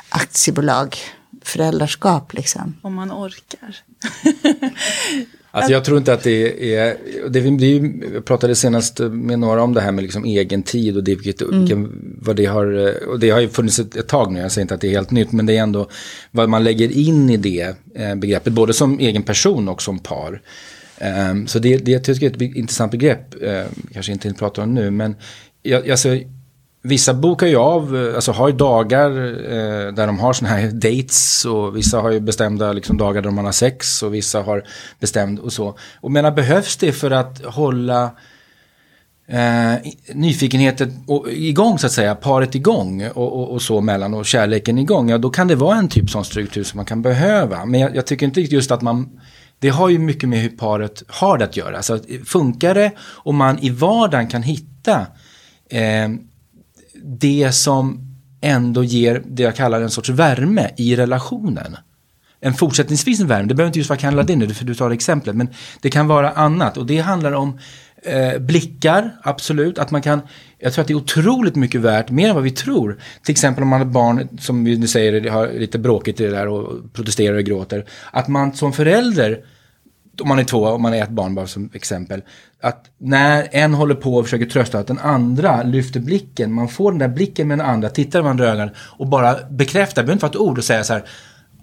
[0.10, 0.98] aktiebolag
[1.42, 2.78] föräldraskap liksom?
[2.82, 3.78] Om man orkar.
[5.56, 6.98] Alltså jag tror inte att det är,
[7.30, 7.68] det, det,
[8.14, 11.42] jag pratade senast med några om det här med liksom egen tid och det, vilket,
[11.42, 12.18] mm.
[12.22, 14.74] vad det har, och det har ju funnits ett, ett, tag nu, jag säger inte
[14.74, 15.90] att det är helt nytt, men det är ändå
[16.32, 20.42] vad man lägger in i det eh, begreppet, både som egen person och som par.
[21.32, 23.64] Um, så det, det jag tycker jag är ett intressant begrepp, uh,
[23.94, 25.16] kanske inte pratar om nu, men
[25.64, 26.20] jag, alltså,
[26.86, 30.72] Vissa bokar ju av, eh, alltså har ju dagar eh, där de har sådana här
[30.72, 34.64] dates och vissa har ju bestämda liksom, dagar där man har sex och vissa har
[35.00, 35.78] bestämt och så.
[36.02, 38.12] Och menar behövs det för att hålla
[39.28, 39.74] eh,
[40.14, 44.78] nyfikenheten och, igång så att säga, paret igång och, och, och, så mellan och kärleken
[44.78, 47.66] igång, ja då kan det vara en typ sån struktur som man kan behöva.
[47.66, 49.20] Men jag, jag tycker inte just att man
[49.60, 51.82] det har ju mycket med hur paret har det att göra.
[51.82, 55.06] Så eh, funkar det och man i vardagen kan hitta
[55.70, 56.10] eh,
[57.04, 58.00] det som
[58.42, 61.78] ändå ger det jag kallar en sorts värme i relationen.
[62.40, 65.36] En fortsättningsvis en värme, det behöver inte just vara Canada Dinner, för du tar exemplet,
[65.36, 65.48] men
[65.82, 67.60] det kan vara annat och det handlar om
[68.04, 70.22] eh, blickar, absolut, att man kan,
[70.60, 73.00] jag tror att det är otroligt mycket värt, mer än vad vi tror.
[73.24, 76.32] Till exempel om man har barn, som vi nu säger, har lite bråkigt i det
[76.32, 79.40] där och protesterar och gråter, att man som förälder
[80.22, 82.22] om man är två, om man är ett barn bara som exempel.
[82.62, 86.54] Att när en håller på och försöker trösta, att den andra lyfter blicken.
[86.54, 90.04] Man får den där blicken med den andra, tittar i varandra ögonen och bara bekräftar,
[90.04, 91.04] behöver inte vara ett ord och säga så här.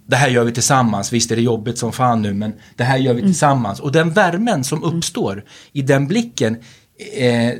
[0.06, 2.98] Det här gör vi tillsammans, visst är det jobbigt som fan nu men det här
[2.98, 3.30] gör vi mm.
[3.30, 3.80] tillsammans.
[3.80, 6.56] Och den värmen som uppstår i den blicken
[7.16, 7.52] eh,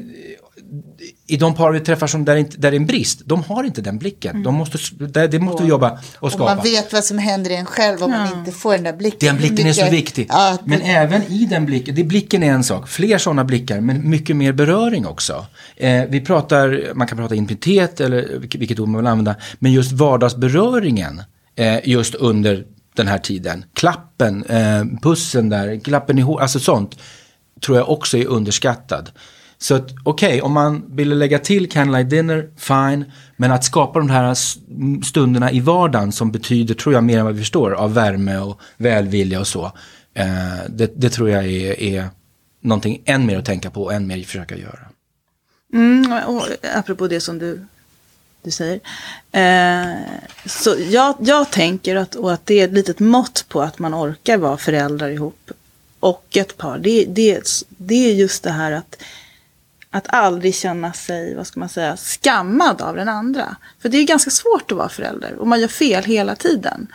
[1.31, 3.65] i de par vi träffar som där, inte, där det är en brist, de har
[3.65, 4.31] inte den blicken.
[4.31, 4.43] Mm.
[4.43, 6.51] De måste, det, det måste jobba och skapa.
[6.51, 8.19] Och man vet vad som händer i en själv om ja.
[8.19, 9.19] man inte får den där blicken.
[9.29, 10.27] Den blicken är så viktig.
[10.29, 10.71] Ja, det...
[10.71, 14.37] Men även i den blicken, det, blicken är en sak, fler sådana blickar, men mycket
[14.37, 15.47] mer beröring också.
[15.77, 19.93] Eh, vi pratar, man kan prata intimitet eller vilket ord man vill använda, men just
[19.93, 21.23] vardagsberöringen
[21.57, 22.65] eh, just under
[22.95, 23.65] den här tiden.
[23.75, 26.97] Klappen, eh, pussen där, klappen i håret, alltså sånt
[27.61, 29.11] tror jag också är underskattad.
[29.63, 33.05] Så att okej, okay, om man ville lägga till Candlelight Dinner, fine.
[33.37, 34.35] Men att skapa de här
[35.05, 38.61] stunderna i vardagen som betyder, tror jag, mer än vad vi förstår, av värme och
[38.77, 39.73] välvilja och så.
[40.15, 40.27] Eh,
[40.69, 42.09] det, det, tror jag är, är
[42.61, 44.89] någonting än mer att tänka på och än mer att försöka göra.
[45.73, 47.67] Mm, och apropå det som du,
[48.43, 48.81] du säger.
[49.33, 49.97] Eh,
[50.47, 53.95] så jag, jag tänker att, och att det är ett litet mått på att man
[53.95, 55.51] orkar vara föräldrar ihop
[56.01, 56.79] och ett par.
[56.79, 58.97] Det, det, det är just det här att
[59.91, 63.57] att aldrig känna sig, vad ska man säga, skammad av den andra.
[63.83, 66.87] För det är ganska svårt att vara förälder och man gör fel hela tiden.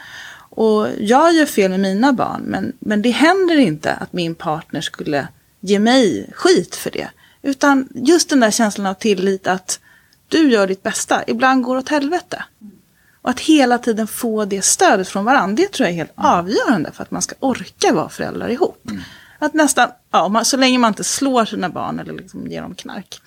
[0.49, 4.81] Och jag gör fel med mina barn, men, men det händer inte att min partner
[4.81, 5.27] skulle
[5.59, 7.09] ge mig skit för det.
[7.41, 9.79] Utan just den där känslan av tillit att
[10.27, 12.43] du gör ditt bästa, ibland går åt helvete.
[13.21, 16.91] Och att hela tiden få det stödet från varandra, det tror jag är helt avgörande
[16.91, 18.89] för att man ska orka vara föräldrar ihop.
[18.89, 19.01] Mm.
[19.39, 22.75] Att nästan, ja, man, så länge man inte slår sina barn eller liksom ger dem
[22.75, 23.21] knark,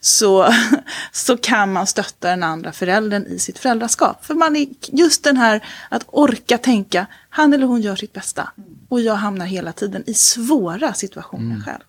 [0.00, 0.54] så,
[1.12, 4.24] så kan man stötta den andra föräldern i sitt föräldraskap.
[4.24, 8.50] För man är just den här att orka tänka, han eller hon gör sitt bästa.
[8.88, 11.62] Och jag hamnar hela tiden i svåra situationer mm.
[11.62, 11.82] själv.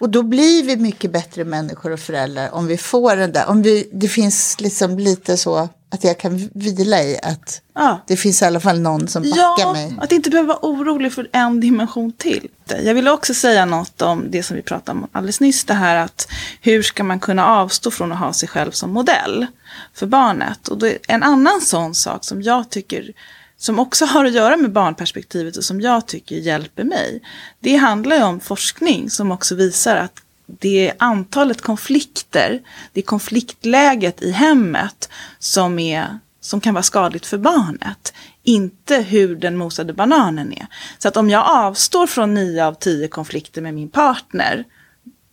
[0.00, 3.62] Och då blir vi mycket bättre människor och föräldrar om vi får den där, om
[3.62, 8.00] vi, det finns liksom lite så att jag kan vila i att ja.
[8.06, 9.94] det finns i alla fall någon som backar ja, mig.
[10.00, 12.48] att inte behöva vara orolig för en dimension till.
[12.82, 15.64] Jag vill också säga något om det som vi pratade om alldeles nyss.
[15.64, 16.28] Det här att
[16.60, 19.46] hur ska man kunna avstå från att ha sig själv som modell
[19.94, 20.68] för barnet.
[20.68, 23.12] Och en annan sån sak som jag tycker
[23.56, 27.22] som också har att göra med barnperspektivet och som jag tycker hjälper mig.
[27.60, 32.60] Det handlar ju om forskning som också visar att det är antalet konflikter,
[32.92, 38.14] det är konfliktläget i hemmet som, är, som kan vara skadligt för barnet.
[38.42, 40.66] Inte hur den mosade bananen är.
[40.98, 44.64] Så att om jag avstår från nio av tio konflikter med min partner,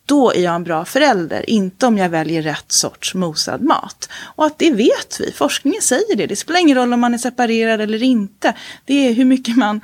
[0.06, 1.50] då är jag en bra förälder.
[1.50, 4.10] Inte om jag väljer rätt sorts mosad mat.
[4.36, 6.28] Och att det vet vi, forskningen säger det.
[6.28, 8.54] Det spelar ingen roll om man är separerad eller inte.
[8.86, 9.82] Det är hur mycket man,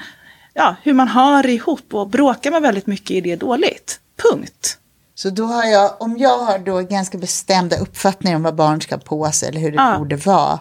[0.53, 3.99] ja, hur man har ihop och bråkar man väldigt mycket är det dåligt.
[4.31, 4.79] Punkt.
[5.21, 8.97] Så då har jag, om jag har då ganska bestämda uppfattningar om vad barn ska
[8.97, 9.97] på sig eller hur det ja.
[9.97, 10.59] borde vara,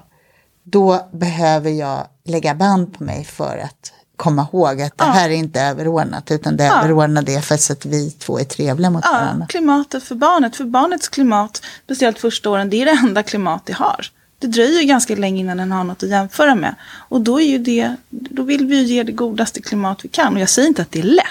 [0.65, 5.11] då behöver jag lägga band på mig för att komma ihåg att det ja.
[5.11, 6.83] här är inte överordnat utan det ja.
[6.83, 9.47] överordnade är för att vi två är trevliga mot ja, varandra.
[9.47, 13.73] Klimatet för barnet, för barnets klimat, speciellt första åren, det är det enda klimat det
[13.73, 14.07] har.
[14.39, 16.75] Det dröjer ganska länge innan den har något att jämföra med.
[17.09, 20.35] Och då, är ju det, då vill vi ju ge det godaste klimat vi kan.
[20.35, 21.25] Och jag säger inte att det är lätt.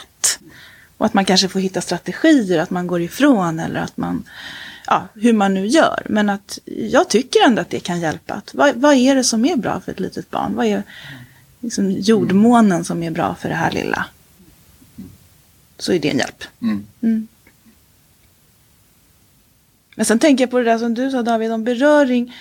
[0.98, 4.24] Och att man kanske får hitta strategier, att man går ifrån eller att man,
[4.88, 6.06] ja, hur man nu gör.
[6.10, 8.34] Men att jag tycker ändå att det kan hjälpa.
[8.34, 10.56] Att, vad, vad är det som är bra för ett litet barn?
[10.56, 10.84] Vad är
[11.60, 14.06] liksom jordmånen som är bra för det här lilla?
[15.78, 16.44] Så är det en hjälp.
[16.62, 16.86] Mm.
[17.02, 17.28] Mm.
[19.96, 22.36] Men sen tänker jag på det där som du sa David om beröring.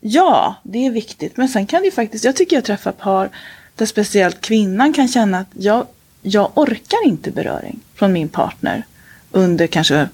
[0.00, 1.36] Ja, det är viktigt.
[1.36, 3.30] Men sen kan det faktiskt, jag tycker jag träffar par
[3.74, 5.86] där speciellt kvinnan kan känna att jag
[6.22, 8.86] jag orkar inte beröring från min partner
[9.30, 10.08] under kanske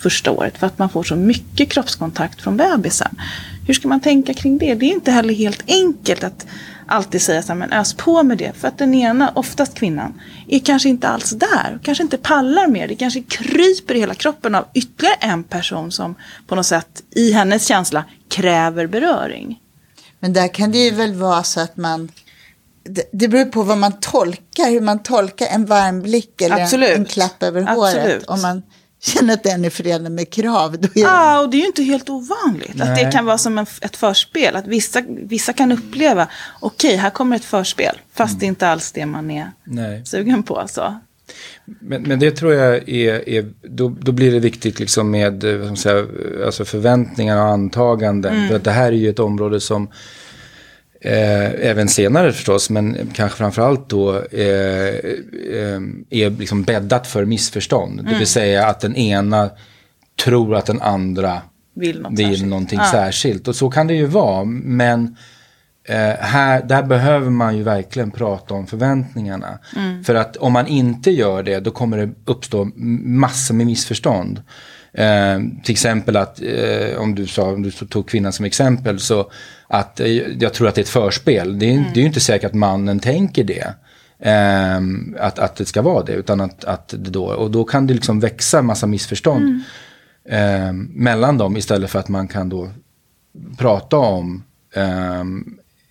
[0.00, 3.20] första året för att man får så mycket kroppskontakt från bebisen.
[3.66, 4.74] Hur ska man tänka kring det?
[4.74, 6.46] Det är inte heller helt enkelt att
[6.86, 8.52] alltid säga så här, men ös på med det.
[8.56, 11.78] För att den ena, oftast kvinnan, är kanske inte alls där.
[11.82, 12.88] Kanske inte pallar mer.
[12.88, 16.14] Det kanske kryper i hela kroppen av ytterligare en person som
[16.46, 19.60] på något sätt i hennes känsla kräver beröring.
[20.20, 22.08] Men där kan det ju väl vara så att man
[23.12, 27.04] det, beror på vad man tolkar, hur man tolkar en varm blick eller en, en,
[27.04, 28.02] klapp över Absolut.
[28.02, 28.24] håret.
[28.24, 28.62] Om man
[29.00, 30.78] känner att den är förenad med krav.
[30.80, 32.74] Då är Ja, och det är ju inte helt ovanligt.
[32.74, 32.88] Nej.
[32.88, 34.56] Att det kan vara som en, ett förspel.
[34.56, 36.28] Att vissa, vissa kan uppleva,
[36.60, 37.96] okej, okay, här kommer ett förspel.
[38.14, 38.38] Fast mm.
[38.38, 40.06] det är inte alls det man är Nej.
[40.06, 40.64] sugen på.
[40.68, 40.98] Så.
[41.64, 45.78] Men, men det tror jag är, är då, då blir det viktigt liksom med vad
[45.78, 46.06] säga,
[46.46, 48.34] alltså förväntningar och antaganden.
[48.34, 48.48] Mm.
[48.48, 49.88] För att det här är ju ett område som
[51.00, 54.94] Eh, även senare förstås, men kanske framförallt då eh,
[55.54, 55.80] eh,
[56.10, 57.92] är liksom bäddat för missförstånd.
[57.92, 58.04] Mm.
[58.04, 58.26] Det vill mm.
[58.26, 59.50] säga att den ena
[60.24, 61.42] tror att den andra
[61.74, 62.48] vill, något vill särskilt.
[62.48, 62.90] någonting ah.
[62.92, 63.48] särskilt.
[63.48, 65.16] Och så kan det ju vara, men
[65.88, 69.58] eh, här, där behöver man ju verkligen prata om förväntningarna.
[69.76, 70.04] Mm.
[70.04, 72.70] För att om man inte gör det, då kommer det uppstå
[73.04, 74.42] massor med missförstånd.
[74.92, 79.30] Eh, till exempel att, eh, om du sa, om du tog kvinnan som exempel, så
[79.68, 80.06] att eh,
[80.42, 81.58] jag tror att det är ett förspel.
[81.58, 81.84] Det är, mm.
[81.94, 83.74] det är ju inte säkert att mannen tänker det.
[84.20, 84.80] Eh,
[85.18, 87.94] att, att det ska vara det, utan att, att det då, och då kan det
[87.94, 89.62] liksom växa massa missförstånd
[90.28, 90.66] mm.
[90.66, 92.68] eh, mellan dem istället för att man kan då
[93.58, 95.24] prata om eh,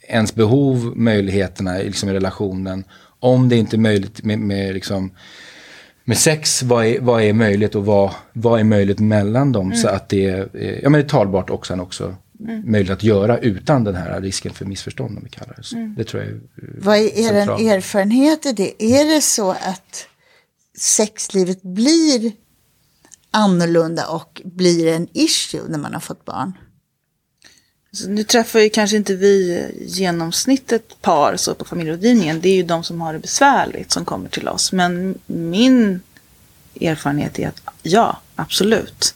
[0.08, 2.84] ens behov, möjligheterna liksom i relationen.
[3.20, 5.12] Om det inte är möjligt med, med, liksom,
[6.08, 9.78] med sex, vad är, vad är möjligt och vad, vad är möjligt mellan dem mm.
[9.78, 10.50] så att det är,
[10.84, 12.72] ja, men det är talbart och sen också mm.
[12.72, 15.76] möjligt att göra utan den här risken för missförstånd om vi kallar det så.
[15.78, 15.96] Mm.
[15.98, 16.40] Det tror jag är
[16.82, 18.84] Vad är er erfarenhet i det?
[18.84, 20.08] Är det så att
[20.78, 22.32] sexlivet blir
[23.32, 26.54] annorlunda och blir en issue när man har fått barn?
[27.98, 32.42] Så nu träffar ju kanske inte vi genomsnittet par så på familjerådgivningen.
[32.42, 34.72] Det är ju de som har det besvärligt som kommer till oss.
[34.72, 36.00] Men min
[36.82, 39.16] erfarenhet är att ja, absolut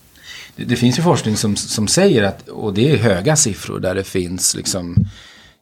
[0.55, 3.95] det, det, finns ju forskning som, som säger att, och det är höga siffror där
[3.95, 4.95] det finns liksom,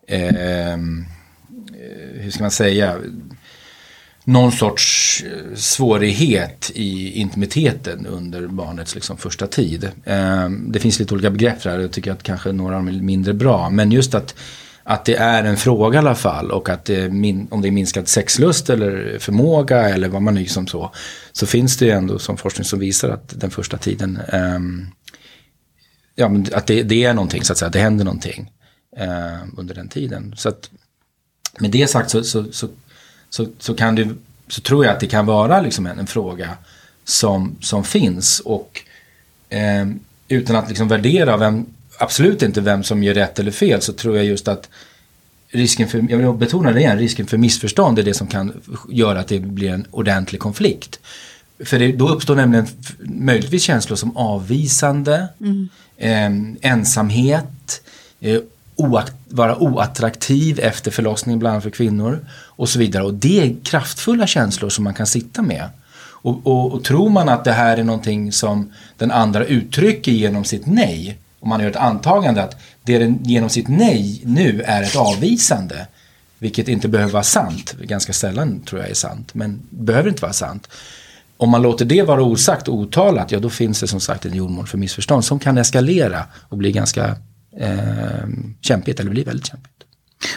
[0.07, 0.77] eh, eh
[2.13, 2.97] hur ska man säga,
[4.29, 9.91] någon sorts eh, svårighet i intimiteten under barnets liksom första tid.
[10.05, 13.01] Ehm, det finns lite olika begrepp där, jag tycker att kanske några av dem är
[13.01, 13.69] mindre bra.
[13.69, 14.35] Men just att
[14.83, 17.71] att det är en fråga i alla fall och att det min, om det är
[17.71, 20.91] minskad sexlust eller förmåga eller vad man nu som liksom så.
[21.31, 24.87] Så finns det ju ändå som forskning som visar att den första tiden, ehm,
[26.15, 28.51] ja men att det, det, är någonting så att säga, det händer någonting
[28.97, 30.33] ehm, under den tiden.
[30.37, 30.69] Så att
[31.59, 32.67] med det sagt så, så, så,
[33.29, 34.09] så, så kan det,
[34.47, 36.49] så tror jag att det kan vara liksom en, en fråga
[37.03, 38.81] som, som finns och
[39.81, 41.65] um, utan att liksom värdera vem,
[41.97, 44.69] absolut inte vem som gör rätt eller fel så tror jag just att
[45.49, 49.19] risken för, jag vill betona det igen, risken för missförstånd är det som kan göra
[49.19, 50.99] att det blir en ordentlig konflikt.
[51.65, 52.67] För det, då uppstår nämligen
[52.99, 55.69] möjligtvis känslor som avvisande, mm.
[55.97, 57.81] eh, ensamhet,
[58.19, 58.39] eh,
[58.79, 63.03] oakt, vara oattraktiv efter förlossning bland annat för kvinnor och så vidare.
[63.03, 65.69] Och det är kraftfulla känslor som man kan sitta med.
[66.21, 70.43] Och, och, och, tror man att det här är någonting som den andra uttrycker genom
[70.43, 74.83] sitt nej, om man gör ett antagande att det den genom sitt nej nu är
[74.83, 75.87] ett avvisande,
[76.39, 80.33] vilket inte behöver vara sant, ganska sällan tror jag är sant, men behöver inte vara
[80.33, 80.69] sant.
[81.37, 84.35] Om man låter det vara osagt och otalat, ja då finns det som sagt en
[84.35, 87.15] jordmån för missförstånd som kan eskalera och bli ganska
[87.57, 88.27] eh,
[88.61, 89.79] kämpigt, eller blir väldigt kämpigt.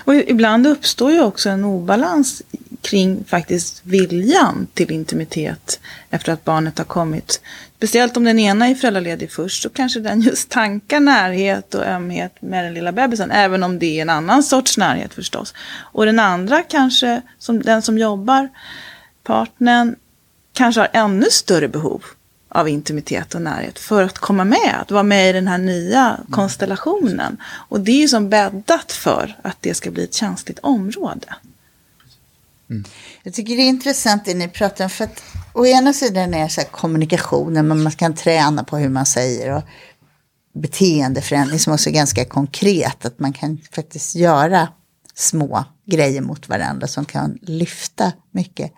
[0.05, 2.43] Och ibland uppstår ju också en obalans
[2.81, 7.41] kring faktiskt viljan till intimitet efter att barnet har kommit.
[7.77, 12.43] Speciellt om den ena är föräldraledig först så kanske den just tankar närhet och ömhet
[12.43, 13.31] med den lilla bebisen.
[13.31, 15.55] Även om det är en annan sorts närhet förstås.
[15.93, 18.49] Och den andra kanske, som den som jobbar,
[19.23, 19.97] partnern,
[20.53, 22.03] kanske har ännu större behov
[22.55, 26.07] av intimitet och närhet för att komma med, att vara med i den här nya
[26.07, 26.27] mm.
[26.31, 27.37] konstellationen.
[27.69, 31.35] Och det är ju som bäddat för att det ska bli ett känsligt område.
[32.71, 32.85] Mm.
[33.23, 36.43] Jag tycker det är intressant det ni pratar om, för att å ena sidan är
[36.43, 39.63] det så här kommunikationen, men man kan träna på hur man säger och
[40.55, 44.69] beteendeförändring som också är ganska konkret, att man kan faktiskt göra
[45.15, 48.73] små grejer mot varandra som kan lyfta mycket.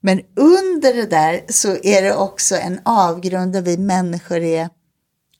[0.00, 4.68] Men under det där så är det också en avgrund där vi människor är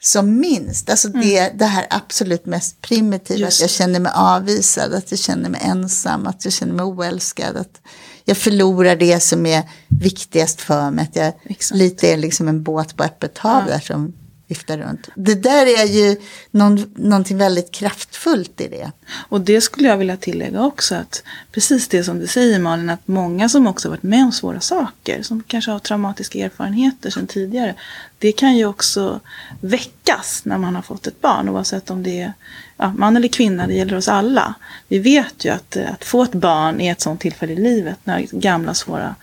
[0.00, 0.90] som minst.
[0.90, 1.20] Alltså mm.
[1.20, 3.58] det, det här absolut mest primitiva, Just.
[3.58, 7.56] att jag känner mig avvisad, att jag känner mig ensam, att jag känner mig oälskad.
[7.56, 7.80] Att
[8.24, 11.02] jag förlorar det som är viktigast för mig.
[11.02, 11.78] Att jag Exakt.
[11.78, 13.72] lite är liksom en båt på öppet hav ja.
[13.72, 14.14] där som
[14.48, 15.08] vifta runt.
[15.14, 16.16] Det där är ju
[16.50, 18.92] någon, någonting väldigt kraftfullt i det.
[19.28, 23.08] Och det skulle jag vilja tillägga också att precis det som du säger Malin, att
[23.08, 27.74] många som också varit med om svåra saker, som kanske har traumatiska erfarenheter sedan tidigare,
[28.18, 29.20] det kan ju också
[29.60, 32.32] väckas när man har fått ett barn, oavsett om det är
[32.76, 34.54] ja, man eller kvinna, det gäller oss alla.
[34.88, 37.98] Vi vet ju att, eh, att få ett barn är ett sånt tillfälle i livet
[38.04, 39.14] när gamla svåra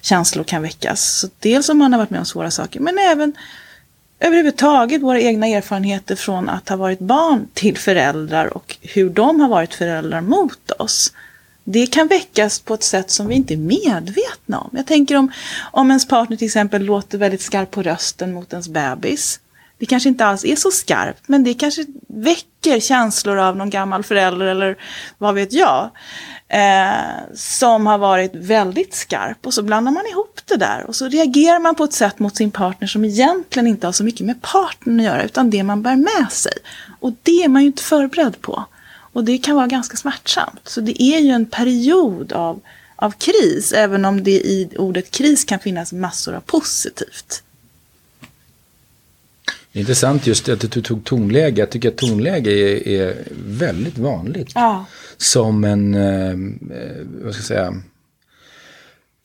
[0.00, 1.18] känslor kan väckas.
[1.20, 3.32] Så dels om man har varit med om svåra saker, men även
[4.26, 9.48] överhuvudtaget våra egna erfarenheter från att ha varit barn till föräldrar och hur de har
[9.48, 11.12] varit föräldrar mot oss.
[11.64, 14.70] Det kan väckas på ett sätt som vi inte är medvetna om.
[14.72, 15.32] Jag tänker om,
[15.72, 19.40] om ens partner till exempel låter väldigt skarp på rösten mot ens bebis.
[19.78, 24.02] Det kanske inte alls är så skarpt, men det kanske väcker känslor av någon gammal
[24.02, 24.76] förälder eller
[25.18, 25.90] vad vet jag
[26.48, 31.08] eh, som har varit väldigt skarp och så blandar man ihop det där och så
[31.08, 34.42] reagerar man på ett sätt mot sin partner som egentligen inte har så mycket med
[34.42, 36.52] partnern att göra utan det man bär med sig.
[37.00, 38.64] Och det är man ju inte förberedd på.
[39.12, 40.68] Och det kan vara ganska smärtsamt.
[40.68, 42.60] Så det är ju en period av,
[42.96, 47.42] av kris, även om det i ordet kris kan finnas massor av positivt.
[49.76, 51.60] Intressant just att du tog tonläge.
[51.60, 53.14] Jag tycker att tonläge är, är
[53.46, 54.50] väldigt vanligt.
[54.54, 54.86] Ja.
[55.16, 56.34] Som en, eh,
[57.24, 57.74] vad ska jag säga,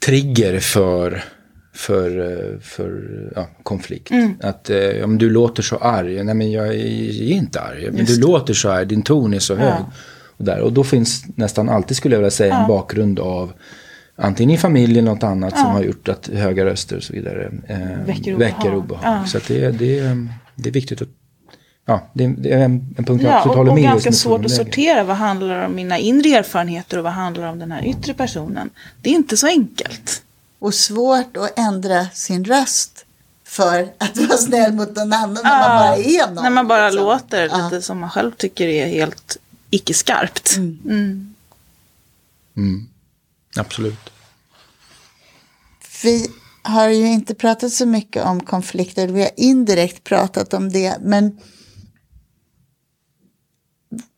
[0.06, 1.24] trigger för,
[1.74, 4.12] för, eh, för ja, konflikt.
[4.12, 4.34] Mm.
[4.42, 7.92] Att eh, om du låter så arg, nej men jag är, jag är inte arg,
[7.92, 9.70] men du låter så här, din ton är så hög.
[9.70, 9.92] Ja.
[10.38, 10.60] Och, där.
[10.60, 13.54] och då finns nästan alltid, skulle jag vilja säga, en bakgrund av
[14.22, 15.62] antingen i familjen eller något annat ja.
[15.62, 18.38] som har gjort att höga röster och så vidare eh, väcker obehag.
[18.38, 19.22] Väcker obehag.
[19.24, 19.26] Ja.
[19.26, 20.18] Så det, det,
[20.56, 21.10] det är viktigt att
[21.90, 24.46] Ja, det, det är en, en punkt jag ja, absolut håller med och ganska svårt
[24.46, 25.04] att sortera.
[25.04, 28.70] Vad handlar om mina inre erfarenheter och vad handlar om den här yttre personen?
[29.02, 30.24] Det är inte så enkelt.
[30.60, 33.06] Och svårt att ändra sin röst
[33.44, 36.44] för att vara snäll mot någon annan när man bara är någon.
[36.44, 37.06] När man bara liksom.
[37.06, 37.58] låter ja.
[37.64, 39.38] lite som man själv tycker är helt
[39.70, 40.58] icke-skarpt.
[40.58, 40.80] Mm.
[40.86, 41.36] Mm.
[42.58, 42.88] Mm.
[43.60, 44.10] Absolut.
[46.04, 46.28] Vi
[46.62, 51.40] har ju inte pratat så mycket om konflikter, vi har indirekt pratat om det, men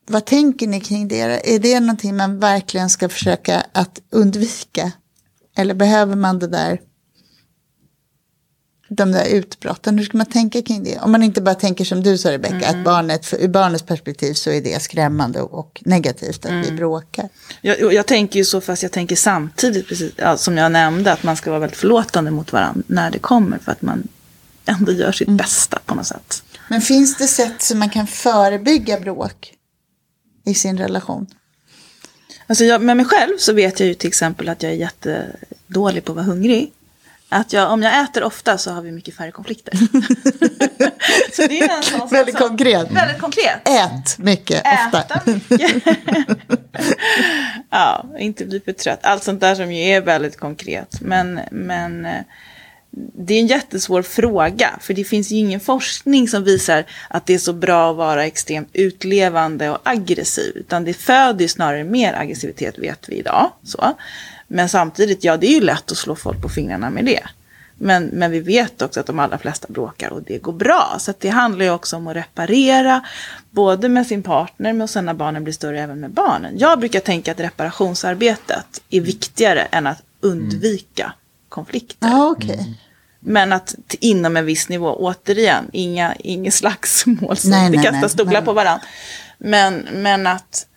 [0.08, 1.54] vad tänker ni kring det?
[1.54, 4.92] Är det någonting man verkligen ska försöka att undvika?
[5.56, 6.82] Eller behöver man det där,
[8.96, 9.98] de där utbrotten?
[9.98, 11.00] Hur ska man tänka kring det?
[11.00, 12.80] Om man inte bara tänker som du sa Rebecka, mm.
[12.80, 16.62] att barnet, för, ur barnets perspektiv så är det skrämmande och negativt att mm.
[16.62, 17.30] vi bråkar.
[17.62, 21.24] Jag, jag tänker ju så, fast jag tänker samtidigt, precis, ja, som jag nämnde, att
[21.24, 24.08] man ska vara väldigt förlåtande mot varandra när det kommer, för att man
[24.66, 25.38] ändå gör sitt mm.
[25.38, 26.44] bästa på något sätt.
[26.68, 29.54] Men finns det sätt som man kan förebygga bråk?
[30.46, 31.28] i sin relation?
[32.48, 36.06] Alltså jag, med mig själv så vet jag ju till exempel att jag är jättedålig
[36.06, 36.72] på att vara hungrig.
[37.34, 39.74] Att jag, om jag äter ofta så har vi mycket färre konflikter.
[41.36, 42.92] så det är en sån väldigt som, konkret.
[42.92, 43.68] Väldigt konkret.
[43.68, 45.22] Ät mycket Äta ofta.
[45.26, 45.84] mycket.
[47.70, 49.00] ja, inte bli för trött.
[49.04, 51.02] Allt sånt där som ju är väldigt konkret.
[51.02, 52.08] Men, men
[52.92, 57.34] det är en jättesvår fråga, för det finns ju ingen forskning som visar att det
[57.34, 62.14] är så bra att vara extremt utlevande och aggressiv, utan det föder ju snarare mer
[62.14, 63.52] aggressivitet vet vi idag.
[63.64, 63.94] Så.
[64.54, 67.24] Men samtidigt, ja det är ju lätt att slå folk på fingrarna med det.
[67.78, 70.96] Men, men vi vet också att de allra flesta bråkar och det går bra.
[71.00, 73.06] Så det handlar ju också om att reparera,
[73.50, 76.58] både med sin partner men sen när barnen blir större även med barnen.
[76.58, 81.16] Jag brukar tänka att reparationsarbetet är viktigare än att undvika mm.
[81.50, 82.08] konflikter.
[82.08, 82.58] Ah, okay.
[83.20, 88.42] Men att inom en viss nivå, återigen, inga, inga slagsmål som nej, nej, kastar stolar
[88.42, 88.86] på varandra.
[89.38, 90.68] Men, men att,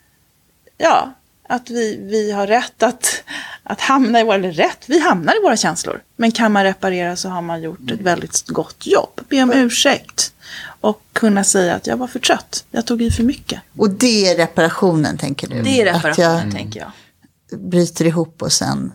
[0.78, 1.14] ja,
[1.48, 3.22] att vi, vi har rätt att,
[3.62, 6.02] att hamna i våra, eller rätt, vi hamnar i våra känslor.
[6.16, 9.20] Men kan man reparera så har man gjort ett väldigt gott jobb.
[9.28, 10.32] Be om ursäkt.
[10.80, 13.60] Och kunna säga att jag var för trött, jag tog i för mycket.
[13.78, 15.62] Och det är reparationen tänker du?
[15.62, 16.90] Det är reparationen jag tänker jag.
[17.60, 18.92] Bryter ihop och sen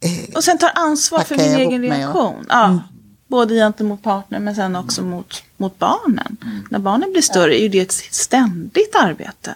[0.00, 2.46] eh, Och sen tar ansvar för min egen reaktion.
[2.48, 2.80] Ja, mm.
[3.26, 6.36] Både gentemot partner men sen också mot, mot barnen.
[6.42, 6.66] Mm.
[6.70, 9.54] När barnen blir större är det ett ständigt arbete.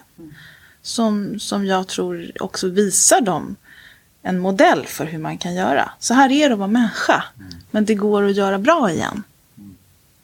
[0.83, 3.55] Som, som jag tror också visar dem
[4.23, 5.91] en modell för hur man kan göra.
[5.99, 7.23] Så här är det att vara människa.
[7.71, 9.23] Men det går att göra bra igen.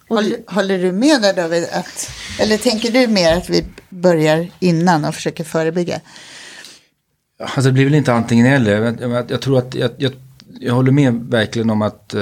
[0.09, 1.67] Håller, håller, du med där David?
[1.73, 5.99] Att, eller tänker du mer att vi börjar innan och försöker förebygga?
[7.39, 8.95] Alltså det blir väl inte antingen eller.
[9.01, 10.13] Jag, jag tror att jag,
[10.59, 12.21] jag, håller med verkligen om att eh,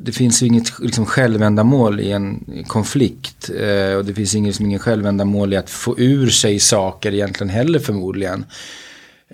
[0.00, 3.50] det finns ju inget liksom, självändamål i en konflikt.
[3.50, 7.50] Eh, och det finns inget, liksom, ingen självändamål i att få ur sig saker egentligen
[7.50, 8.44] heller förmodligen.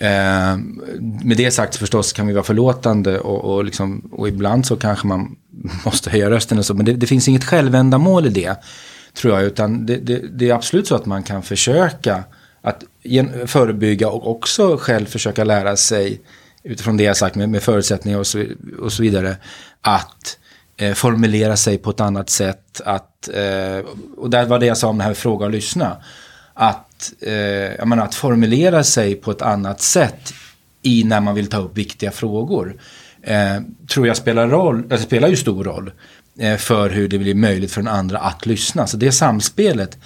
[0.01, 0.57] Eh,
[1.23, 5.07] med det sagt förstås kan vi vara förlåtande och, och, liksom, och ibland så kanske
[5.07, 5.37] man
[5.85, 6.75] måste höja rösten och så.
[6.75, 8.57] Men det, det finns inget självändamål i det.
[9.15, 9.45] Tror jag.
[9.45, 12.25] Utan det, det, det, är absolut så att man kan försöka
[12.63, 12.85] att
[13.47, 16.21] förebygga och också själv försöka lära sig
[16.69, 18.45] utifrån det jag sagt med, med förutsättningar och så,
[18.79, 19.37] och så vidare.
[19.81, 20.39] Att
[20.77, 22.81] eh, formulera sig på ett annat sätt.
[22.85, 25.97] Att, eh, och där var det jag sa om det här fråga och lyssna.
[26.55, 27.33] Att, eh,
[27.79, 30.33] jag menar, att formulera sig på ett annat sätt
[30.83, 32.81] i när man vill ta upp viktiga frågor.
[33.23, 35.91] Eh, tror jag spelar, roll, alltså spelar ju stor roll
[36.39, 38.87] eh, för hur det blir möjligt för den andra att lyssna.
[38.87, 39.99] Så det samspelet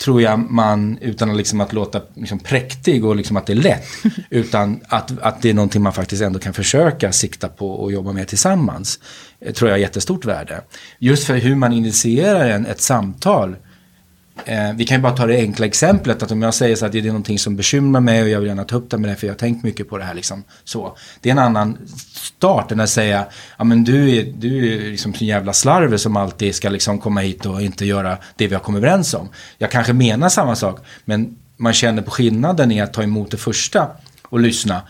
[0.00, 3.56] tror jag man, utan att, liksom att låta liksom präktig och liksom att det är
[3.56, 3.86] lätt,
[4.30, 8.12] utan att, att det är någonting man faktiskt ändå kan försöka sikta på och jobba
[8.12, 8.98] med tillsammans,
[9.40, 10.60] eh, tror jag är jättestort värde.
[10.98, 13.56] Just för hur man initierar en, ett samtal
[14.44, 16.92] Eh, vi kan ju bara ta det enkla exemplet att om jag säger så att
[16.92, 19.16] det är någonting som bekymrar mig och jag vill gärna ta upp det med dig
[19.16, 20.14] för jag har tänkt mycket på det här.
[20.14, 20.96] Liksom, så.
[21.20, 21.78] Det är en annan
[22.12, 23.26] start än att säga
[23.58, 27.20] ja men du är, du är liksom en jävla slarver som alltid ska liksom komma
[27.20, 29.28] hit och inte göra det vi har kommit överens om.
[29.58, 33.36] Jag kanske menar samma sak men man känner på skillnaden i att ta emot det
[33.36, 33.86] första
[34.22, 34.82] och lyssna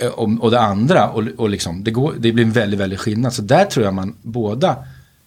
[0.00, 3.00] eh, och, och det andra och, och liksom, det, går, det blir en väldigt, väldigt
[3.00, 3.32] skillnad.
[3.32, 4.76] Så där tror jag man båda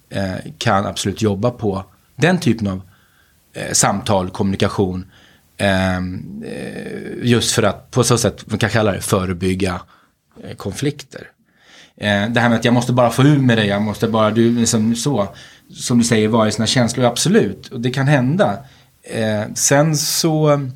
[0.10, 1.84] eh, kan absolut jobba på
[2.16, 2.82] den typen av
[3.54, 5.06] eh, samtal, kommunikation.
[5.58, 9.82] Ehm, eh, just för att på så sätt, man kan kalla det förebygga
[10.44, 11.28] eh, konflikter.
[11.98, 14.32] Eh, det här med att jag måste bara få ur med dig, jag måste bara,
[14.32, 15.28] du, liksom så.
[15.74, 17.68] Som du säger, vara i sina känslor, absolut.
[17.68, 18.58] Och det kan hända.
[19.04, 20.68] Eh, sen så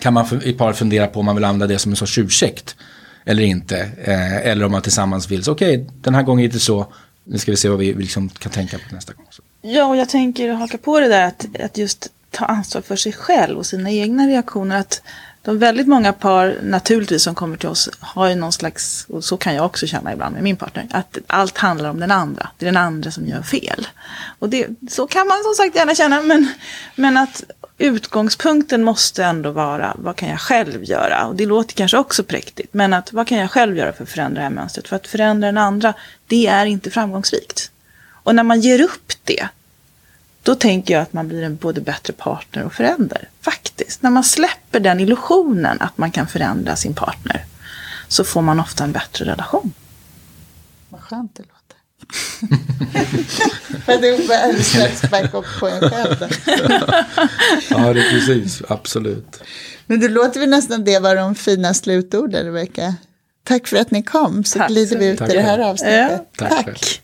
[0.00, 2.76] kan man i par fundera på om man vill använda det som en sorts ursäkt.
[3.24, 3.78] Eller inte.
[4.04, 6.92] Eh, eller om man tillsammans vill, okej, okay, den här gången är det så,
[7.24, 9.26] nu ska vi se vad vi liksom kan tänka på nästa gång.
[9.64, 13.12] Ja, och jag tänker haka på det där att, att just ta ansvar för sig
[13.12, 14.80] själv och sina egna reaktioner.
[14.80, 15.02] Att
[15.42, 19.36] de väldigt många par naturligtvis som kommer till oss har ju någon slags, och så
[19.36, 22.48] kan jag också känna ibland med min partner, att allt handlar om den andra.
[22.58, 23.88] Det är den andra som gör fel.
[24.38, 26.48] Och det, så kan man som sagt gärna känna, men,
[26.94, 27.44] men att
[27.78, 31.26] utgångspunkten måste ändå vara vad kan jag själv göra?
[31.26, 34.10] Och det låter kanske också präktigt, men att vad kan jag själv göra för att
[34.10, 34.88] förändra det här mönstret?
[34.88, 35.94] För att förändra den andra,
[36.26, 37.71] det är inte framgångsrikt.
[38.22, 39.48] Och när man ger upp det,
[40.42, 43.28] då tänker jag att man blir en både bättre partner och förälder.
[43.40, 44.02] Faktiskt.
[44.02, 47.44] När man släpper den illusionen att man kan förändra sin partner
[48.08, 49.72] så får man ofta en bättre relation.
[50.88, 51.58] Vad skönt det låter.
[53.84, 56.16] För det är en slags backup på en själv.
[57.70, 58.62] ja, det är precis.
[58.68, 59.42] Absolut.
[59.86, 62.94] Men det låter väl nästan det var de fina slutorden, Rebecka.
[63.44, 64.68] Tack för att ni kom, så Tack.
[64.68, 65.30] glider vi ut Tack.
[65.30, 66.10] i det här avsnittet.
[66.38, 66.48] Ja.
[66.48, 66.64] Tack.
[66.64, 67.02] Tack.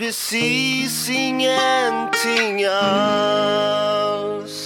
[0.00, 4.56] precis ingenting alls.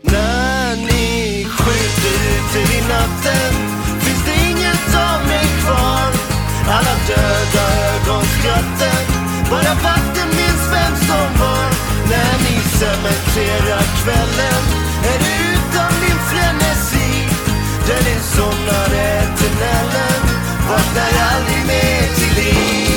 [0.00, 3.54] När ni skjuter ut er i natten
[4.00, 6.10] finns det inget av mig kvar.
[6.76, 9.04] Alla döda ögonskratten,
[9.50, 11.68] bara vakten minns vem som var.
[12.10, 14.62] När ni cementerar kvällen
[15.12, 17.10] är det utan min frenesi.
[17.86, 20.20] Där ni somnar är tunnelen,
[20.68, 22.91] vaknar aldrig mer till liv.